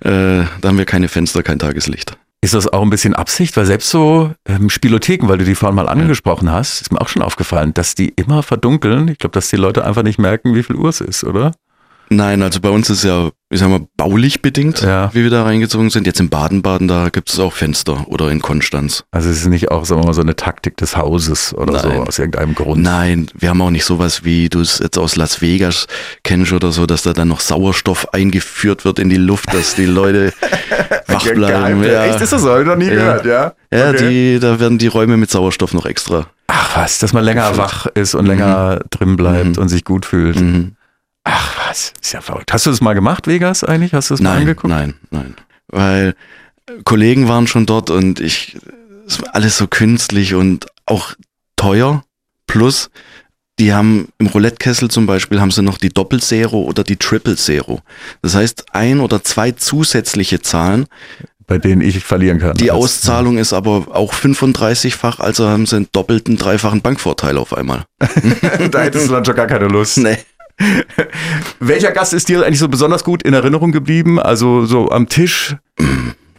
[0.00, 2.16] Äh, da haben wir keine Fenster, kein Tageslicht.
[2.44, 3.56] Ist das auch ein bisschen Absicht?
[3.56, 7.08] Weil selbst so ähm, Spielotheken, weil du die vorhin mal angesprochen hast, ist mir auch
[7.08, 9.06] schon aufgefallen, dass die immer verdunkeln.
[9.06, 11.52] Ich glaube, dass die Leute einfach nicht merken, wie viel Uhr es ist, oder?
[12.08, 15.10] Nein, also bei uns ist ja, ich sag mal, baulich bedingt, Ja.
[15.14, 16.06] wie wir da reingezogen sind.
[16.06, 19.04] Jetzt in Baden-Baden, da gibt es auch Fenster oder in Konstanz.
[19.10, 21.88] Also es ist nicht auch, sagen wir mal, so eine Taktik des Hauses oder so
[21.88, 22.00] Nein.
[22.08, 22.82] aus irgendeinem Grund.
[22.82, 25.86] Nein, wir haben auch nicht sowas, wie du es jetzt aus Las Vegas
[26.24, 29.84] kennst oder so, dass da dann noch Sauerstoff eingeführt wird in die Luft, dass die
[29.86, 30.32] Leute
[31.06, 31.82] wach bleiben.
[31.82, 32.50] Geheim- Echt, ist das so?
[32.52, 32.90] Hab ich noch nie Ja.
[32.94, 33.52] gehört, ja?
[33.70, 34.08] Ja, Okay.
[34.34, 36.26] die, da werden die Räume mit Sauerstoff noch extra.
[36.46, 39.62] Ach was, dass man länger wach ist und länger drin bleibt Mhm.
[39.62, 40.40] und sich gut fühlt.
[40.40, 40.72] Mhm.
[41.24, 42.52] Ach was, ist ja verrückt.
[42.52, 43.92] Hast du das mal gemacht, Vegas eigentlich?
[43.94, 44.68] Hast du das mal Nein, angeguckt?
[44.68, 45.34] nein, nein.
[45.68, 46.14] Weil
[46.84, 48.56] Kollegen waren schon dort und ich,
[49.06, 51.14] es war alles so künstlich und auch
[51.56, 52.04] teuer.
[52.46, 52.90] Plus,
[53.58, 57.80] die haben im Roulette-Kessel zum Beispiel haben sie noch die Doppel-Zero oder die Triple-Zero.
[58.22, 60.86] Das heißt, ein oder zwei zusätzliche Zahlen.
[61.48, 62.56] Bei denen ich verlieren kann.
[62.56, 67.52] Die Als- Auszahlung ist aber auch 35-fach, also haben sie einen doppelten, dreifachen Bankvorteil auf
[67.52, 67.84] einmal.
[68.70, 69.98] da hättest du dann schon gar keine Lust.
[69.98, 70.18] Nee.
[71.60, 74.20] Welcher Gast ist dir eigentlich so besonders gut in Erinnerung geblieben?
[74.20, 75.56] Also so am Tisch?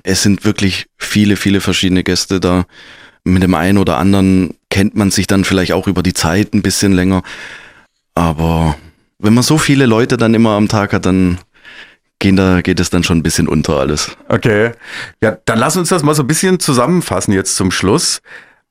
[0.03, 2.65] Es sind wirklich viele, viele verschiedene Gäste da.
[3.23, 6.61] Mit dem einen oder anderen kennt man sich dann vielleicht auch über die Zeit ein
[6.61, 7.23] bisschen länger.
[8.15, 8.75] Aber
[9.19, 11.39] wenn man so viele Leute dann immer am Tag hat, dann
[12.19, 14.15] gehen da, geht es dann schon ein bisschen unter alles.
[14.27, 14.71] Okay.
[15.21, 18.21] Ja, dann lass uns das mal so ein bisschen zusammenfassen jetzt zum Schluss.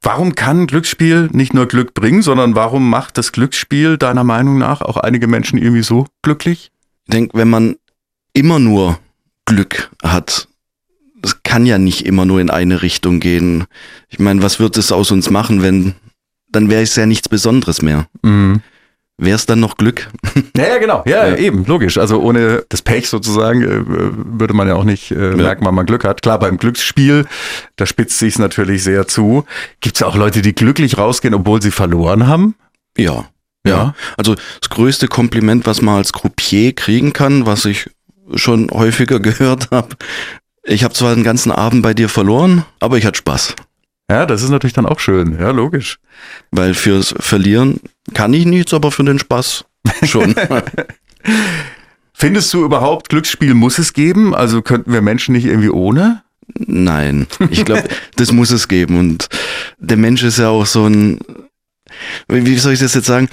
[0.03, 4.81] Warum kann Glücksspiel nicht nur Glück bringen, sondern warum macht das Glücksspiel deiner Meinung nach
[4.81, 6.73] auch einige Menschen irgendwie so glücklich?
[7.07, 7.77] Ich denke, wenn man
[8.33, 8.99] immer nur
[9.45, 10.49] Glück hat,
[11.21, 13.67] das kann ja nicht immer nur in eine Richtung gehen.
[14.09, 15.95] Ich meine, was wird es aus uns machen, wenn,
[16.51, 18.09] dann wäre es ja nichts Besonderes mehr.
[18.23, 18.61] Mhm.
[19.19, 20.09] Wäre es dann noch Glück?
[20.57, 21.03] Ja, ja, genau.
[21.07, 21.37] Ja, Ja.
[21.37, 21.97] eben, logisch.
[21.99, 25.87] Also ohne das Pech sozusagen äh, würde man ja auch nicht äh, merken, wann man
[25.87, 26.23] Glück hat.
[26.23, 27.27] Klar, beim Glücksspiel,
[27.77, 29.45] da spitzt sich natürlich sehr zu.
[29.81, 32.55] Gibt es auch Leute, die glücklich rausgehen, obwohl sie verloren haben?
[32.99, 33.27] Ja.
[33.67, 33.77] Ja.
[33.77, 33.95] Ja.
[34.17, 37.89] Also das größte Kompliment, was man als Croupier kriegen kann, was ich
[38.35, 39.97] schon häufiger gehört habe.
[40.65, 43.55] Ich habe zwar den ganzen Abend bei dir verloren, aber ich hatte Spaß.
[44.11, 45.39] Ja, das ist natürlich dann auch schön.
[45.39, 45.99] Ja, logisch.
[46.51, 47.81] Weil fürs Verlieren
[48.15, 49.65] kann ich nichts, aber für den Spaß
[50.05, 50.35] schon.
[52.13, 54.35] Findest du überhaupt, Glücksspiel muss es geben?
[54.35, 56.23] Also könnten wir Menschen nicht irgendwie ohne?
[56.55, 58.99] Nein, ich glaube, das muss es geben.
[58.99, 59.29] Und
[59.79, 61.19] der Mensch ist ja auch so ein,
[62.29, 63.29] wie soll ich das jetzt sagen?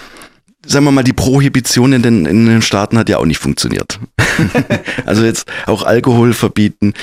[0.65, 3.99] Sagen wir mal, die Prohibition in den, in den Staaten hat ja auch nicht funktioniert.
[5.05, 6.93] also jetzt auch Alkohol verbieten,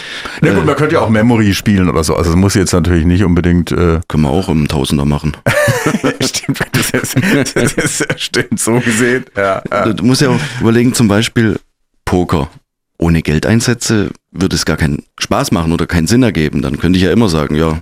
[0.42, 2.14] Na gut, man könnte ja auch Memory spielen oder so.
[2.14, 3.72] Also es muss jetzt natürlich nicht unbedingt.
[3.72, 5.36] Äh, können wir auch im Tausender machen.
[6.20, 7.16] stimmt, das ist,
[7.54, 9.24] das ist stimmt so gesehen.
[9.36, 9.84] Ja, ja.
[9.84, 11.58] Du, du musst ja auch überlegen, zum Beispiel
[12.04, 12.50] Poker.
[12.98, 16.62] Ohne Geldeinsätze würde es gar keinen Spaß machen oder keinen Sinn ergeben.
[16.62, 17.78] Dann könnte ich ja immer sagen, ja,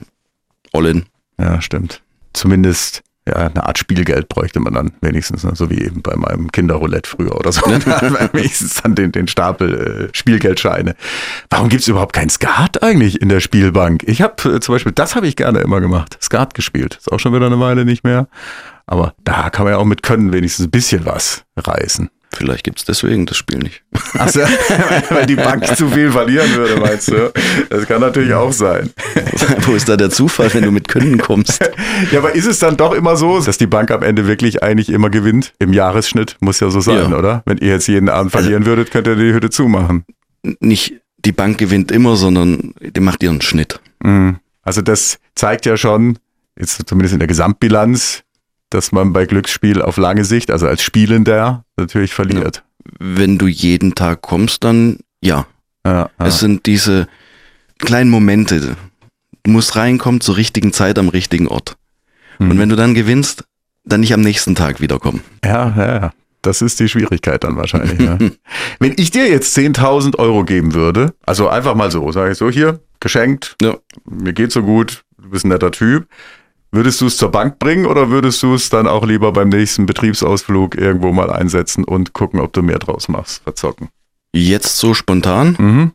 [0.73, 1.05] all in.
[1.39, 2.03] ja, stimmt.
[2.33, 5.53] Zumindest ja, eine Art Spielgeld bräuchte man dann wenigstens, ne?
[5.55, 7.63] so wie eben bei meinem Kinderroulette früher oder so.
[8.33, 10.95] Wenigstens dann den, den Stapel äh, Spielgeldscheine.
[11.49, 14.03] Warum gibt's überhaupt kein Skat eigentlich in der Spielbank?
[14.07, 16.97] Ich habe äh, zum Beispiel, das habe ich gerne immer gemacht, Skat gespielt.
[16.97, 18.29] Ist auch schon wieder eine Weile nicht mehr.
[18.87, 22.11] Aber da kann man ja auch mit Können wenigstens ein bisschen was reißen.
[22.35, 23.83] Vielleicht gibt's deswegen das Spiel nicht.
[24.19, 24.41] Achso,
[25.11, 27.33] weil die Bank zu viel verlieren würde, meinst du?
[27.71, 28.91] Das kann natürlich auch sein.
[29.61, 31.61] Wo ist da der Zufall, wenn du mit Können kommst?
[32.11, 34.91] Ja, aber ist es dann doch immer so, dass die Bank am Ende wirklich eigentlich
[34.91, 35.53] immer gewinnt?
[35.61, 37.17] Im Jahresschnitt muss ja so sein, Ja.
[37.17, 37.43] oder?
[37.47, 40.05] Wenn ihr jetzt jeden Abend verlieren würdet, könnt ihr die Hütte zumachen.
[40.61, 40.95] Nicht
[41.25, 43.81] die Bank gewinnt immer, sondern die macht ihren Schnitt.
[44.03, 44.39] Mhm.
[44.63, 46.19] Also das zeigt ja schon,
[46.59, 48.24] jetzt zumindest in der Gesamtbilanz,
[48.71, 52.65] dass man bei Glücksspiel auf lange Sicht, also als Spielender, natürlich verliert.
[52.99, 55.47] Wenn du jeden Tag kommst, dann ja.
[55.87, 56.27] Ja, ja.
[56.27, 57.07] Es sind diese
[57.79, 58.77] kleinen Momente.
[59.43, 61.77] Du musst reinkommen zur richtigen Zeit am richtigen Ort.
[62.39, 62.51] Mhm.
[62.53, 63.45] Und wenn du dann gewinnst,
[63.85, 65.21] dann nicht am nächsten Tag wiederkommen.
[65.45, 66.13] Ja, ja, ja.
[66.43, 67.99] Das ist die Schwierigkeit dann wahrscheinlich.
[68.01, 68.19] ja.
[68.79, 72.51] Wenn ich dir jetzt 10.000 Euro geben würde, also einfach mal so, sage ich so,
[72.51, 73.77] hier, geschenkt, Ja.
[74.05, 76.07] mir geht so gut, du bist ein netter Typ.
[76.75, 79.87] Würdest du es zur Bank bringen oder würdest du es dann auch lieber beim nächsten
[79.87, 83.89] Betriebsausflug irgendwo mal einsetzen und gucken, ob du mehr draus machst, verzocken?
[84.33, 85.93] Jetzt so spontan Mhm.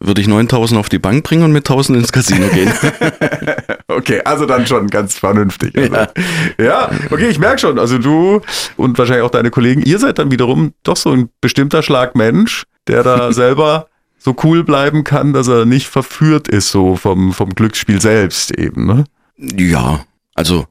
[0.00, 2.72] würde ich 9000 auf die Bank bringen und mit 1000 ins Casino gehen.
[3.88, 5.74] Okay, also dann schon ganz vernünftig.
[5.78, 6.12] Also.
[6.58, 6.90] Ja.
[7.10, 8.42] okay, ich merke schon, also du
[8.76, 12.64] und wahrscheinlich auch deine Kollegen, ihr seid dann wiederum doch so ein bestimmter Schlag Mensch,
[12.88, 13.86] der da selber
[14.18, 18.86] so cool bleiben kann, dass er nicht verführt ist, so vom, vom Glücksspiel selbst eben.
[18.86, 19.04] Ne?
[19.38, 20.66] Ja, also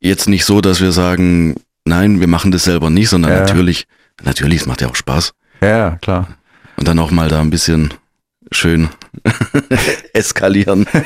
[0.00, 3.40] jetzt nicht so, dass wir sagen, nein, wir machen das selber nicht, sondern Ja.
[3.40, 3.86] natürlich,
[4.22, 5.32] natürlich, es macht ja auch Spaß.
[5.62, 6.28] Ja, klar.
[6.76, 7.94] Und dann auch mal da ein bisschen
[8.52, 8.88] schön
[10.12, 10.86] eskalieren.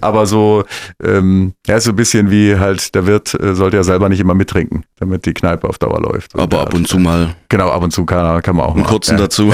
[0.00, 0.64] Aber so,
[1.02, 4.34] ähm, ja, so ein bisschen wie halt, der Wirt äh, sollte ja selber nicht immer
[4.34, 6.36] mittrinken, damit die Kneipe auf Dauer läuft.
[6.36, 8.88] Aber ab und zu mal Genau, ab und zu kann, kann man auch einen mal.
[8.88, 9.18] kurzen ja.
[9.18, 9.52] dazu.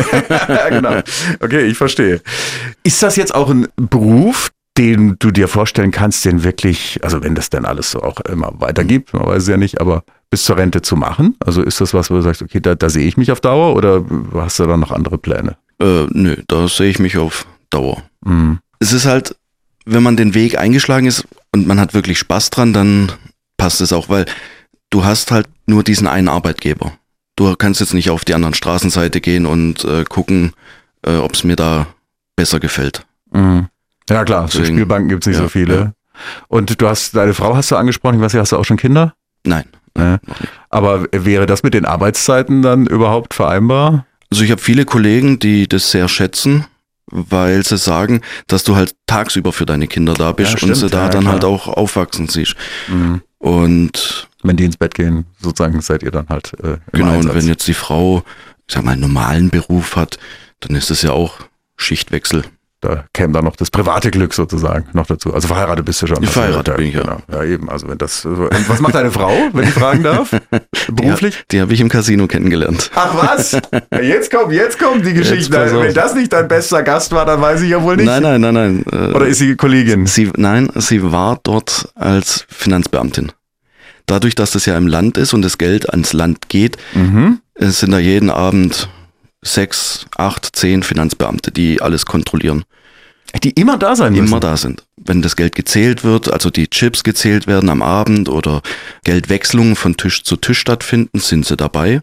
[0.48, 1.00] ja, genau.
[1.40, 2.22] Okay, ich verstehe.
[2.82, 7.34] Ist das jetzt auch ein Beruf, den du dir vorstellen kannst, den wirklich, also wenn
[7.34, 10.56] das denn alles so auch immer weitergibt, man weiß es ja nicht, aber bis zur
[10.56, 11.36] Rente zu machen?
[11.44, 13.74] Also ist das was, wo du sagst, okay, da, da sehe ich mich auf Dauer
[13.74, 15.56] oder hast du da noch andere Pläne?
[15.80, 18.02] Äh, nö, da sehe ich mich auf Dauer.
[18.24, 18.58] Mhm.
[18.78, 19.36] Es ist halt,
[19.84, 23.12] wenn man den Weg eingeschlagen ist und man hat wirklich Spaß dran, dann
[23.56, 24.26] passt es auch, weil
[24.90, 26.92] du hast halt nur diesen einen Arbeitgeber.
[27.36, 30.52] Du kannst jetzt nicht auf die anderen Straßenseite gehen und äh, gucken,
[31.02, 31.86] äh, ob es mir da
[32.34, 33.06] besser gefällt.
[33.30, 33.68] Mhm.
[34.08, 35.74] Ja klar, Deswegen, Spielbanken gibt es nicht ja, so viele.
[35.76, 35.92] ja.
[36.48, 38.76] Und du hast, deine Frau hast du angesprochen, ich weiß nicht, hast du auch schon
[38.78, 39.14] Kinder?
[39.44, 39.64] Nein.
[39.98, 40.18] Ja.
[40.70, 44.06] Aber wäre das mit den Arbeitszeiten dann überhaupt vereinbar?
[44.30, 46.66] Also ich habe viele Kollegen, die das sehr schätzen,
[47.10, 50.76] weil sie sagen, dass du halt tagsüber für deine Kinder da bist Ja, und stimmt,
[50.76, 51.32] sie da ja, dann klar.
[51.34, 52.54] halt auch aufwachsen siehst.
[52.88, 53.22] Mhm.
[53.38, 57.34] Und Wenn die ins Bett gehen, sozusagen seid ihr dann halt äh, genau, und Einsatz.
[57.34, 58.22] wenn jetzt die Frau,
[58.66, 60.18] ich sag mal, einen normalen Beruf hat,
[60.60, 61.40] dann ist es ja auch
[61.76, 62.44] Schichtwechsel.
[62.82, 65.32] Da käme dann noch das private Glück sozusagen noch dazu.
[65.32, 66.22] Also verheiratet bist du schon.
[66.22, 67.00] Ja, verheiratet bin ich, ja.
[67.02, 67.18] Genau.
[67.32, 67.70] Ja, eben.
[67.70, 68.24] Also wenn das.
[68.26, 70.30] Und was macht deine Frau, wenn ich fragen darf?
[70.92, 71.36] Beruflich?
[71.50, 72.90] Die, die habe ich im Casino kennengelernt.
[72.94, 73.58] Ach was?
[74.02, 75.52] Jetzt kommt, jetzt kommt die Geschichte.
[75.72, 78.04] Wenn das nicht dein bester Gast war, dann weiß ich ja wohl nicht.
[78.06, 78.84] Nein, nein, nein, nein.
[78.92, 80.06] äh, Oder ist sie Kollegin?
[80.06, 83.32] Sie, nein, sie war dort als Finanzbeamtin.
[84.04, 87.40] Dadurch, dass das ja im Land ist und das Geld ans Land geht, Mhm.
[87.54, 88.88] äh, sind da jeden Abend
[89.46, 92.64] sechs, acht, zehn Finanzbeamte, die alles kontrollieren,
[93.42, 94.26] Die immer da sein müssen.
[94.28, 94.84] immer da sind.
[94.96, 98.62] Wenn das Geld gezählt wird, also die Chips gezählt werden am Abend oder
[99.04, 102.00] Geldwechslungen von Tisch zu Tisch stattfinden, sind sie dabei.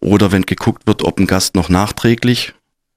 [0.00, 2.52] Oder wenn geguckt wird, ob ein Gast noch nachträglich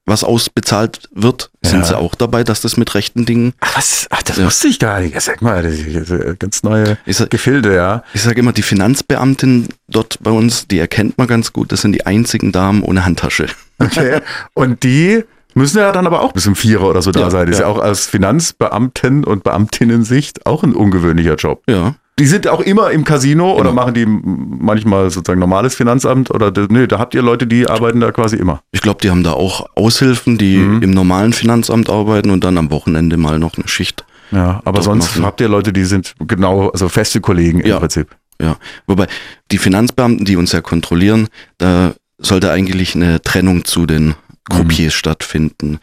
[0.08, 1.70] was ausbezahlt wird, Ja.
[1.70, 4.06] sind sie auch dabei, dass das mit rechten Dingen Ach, was?
[4.10, 4.44] Ach, das Ja.
[4.46, 5.20] wusste ich gar nicht.
[5.20, 8.04] Sag mal, das ist ganz neue Ich sag- Gefilde, ja.
[8.14, 11.72] Ich sage immer, die Finanzbeamtin dort bei uns, die erkennt man ganz gut.
[11.72, 13.46] Das sind die einzigen Damen ohne Handtasche.
[13.78, 14.20] Okay.
[14.54, 15.24] Und die
[15.54, 17.46] müssen ja dann aber auch bis um Vierer oder so da Ja, sein.
[17.46, 17.72] Das ist ja ja.
[17.72, 21.62] auch als Finanzbeamten und Beamtinnen-Sicht auch ein ungewöhnlicher Job.
[21.68, 21.94] Ja.
[22.18, 23.72] Die sind auch immer im Casino oder Genau.
[23.74, 28.10] machen die manchmal sozusagen normales Finanzamt oder nee, da habt ihr Leute, die arbeiten da
[28.10, 28.62] quasi immer.
[28.72, 30.82] Ich glaube, die haben da auch Aushilfen, die Mhm.
[30.82, 34.04] im normalen Finanzamt arbeiten und dann am Wochenende mal noch eine Schicht.
[34.30, 35.26] Ja, aber sonst machen.
[35.26, 37.78] habt ihr Leute, die sind genau, also feste Kollegen im Ja.
[37.78, 38.08] Prinzip.
[38.40, 38.56] Ja.
[38.86, 39.06] Wobei
[39.52, 44.14] die Finanzbeamten, die uns ja kontrollieren, da sollte eigentlich eine Trennung zu den
[44.50, 45.78] Croupiers stattfinden.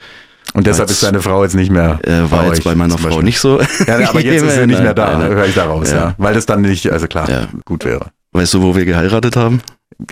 [0.53, 1.99] Und deshalb Jetzt- ist deine Frau jetzt nicht mehr.
[2.03, 3.23] Äh, war bei jetzt bei meiner Frau Beispiel.
[3.23, 3.59] nicht so.
[3.87, 5.29] Ja, aber jetzt ist sie nicht mehr da, nein.
[5.31, 5.97] höre ich daraus, ja.
[5.97, 6.15] Ja.
[6.17, 7.47] Weil das dann nicht, also klar, Ja.
[7.65, 8.07] gut wäre.
[8.33, 9.61] Weißt du, wo wir geheiratet haben?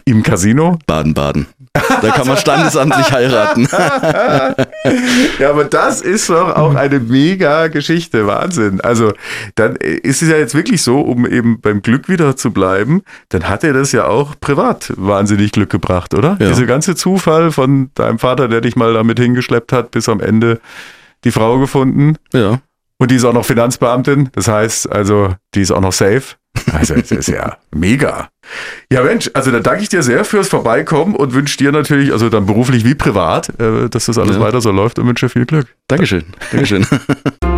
[0.05, 0.77] Im Casino?
[0.87, 1.47] Baden-Baden.
[1.73, 3.67] Da kann man standesamtlich heiraten.
[5.39, 8.81] Ja, aber das ist doch auch eine mega Geschichte, Wahnsinn.
[8.81, 9.13] Also,
[9.55, 13.47] dann ist es ja jetzt wirklich so, um eben beim Glück wieder zu bleiben, dann
[13.47, 16.37] hat er das ja auch privat wahnsinnig Glück gebracht, oder?
[16.39, 16.49] Ja.
[16.49, 20.59] Dieser ganze Zufall von deinem Vater, der dich mal damit hingeschleppt hat, bis am Ende
[21.23, 22.17] die Frau gefunden.
[22.33, 22.59] Ja.
[22.97, 24.29] Und die ist auch noch Finanzbeamtin.
[24.33, 26.35] Das heißt, also, die ist auch noch safe.
[26.73, 28.29] Also, das ist ja mega.
[28.91, 32.29] Ja, Mensch, also dann danke ich dir sehr fürs Vorbeikommen und wünsche dir natürlich, also
[32.29, 34.41] dann beruflich wie privat, äh, dass das alles Ja.
[34.41, 35.67] weiter so läuft und wünsche dir viel Glück.
[35.87, 36.23] Dankeschön.
[36.51, 36.85] Dankeschön.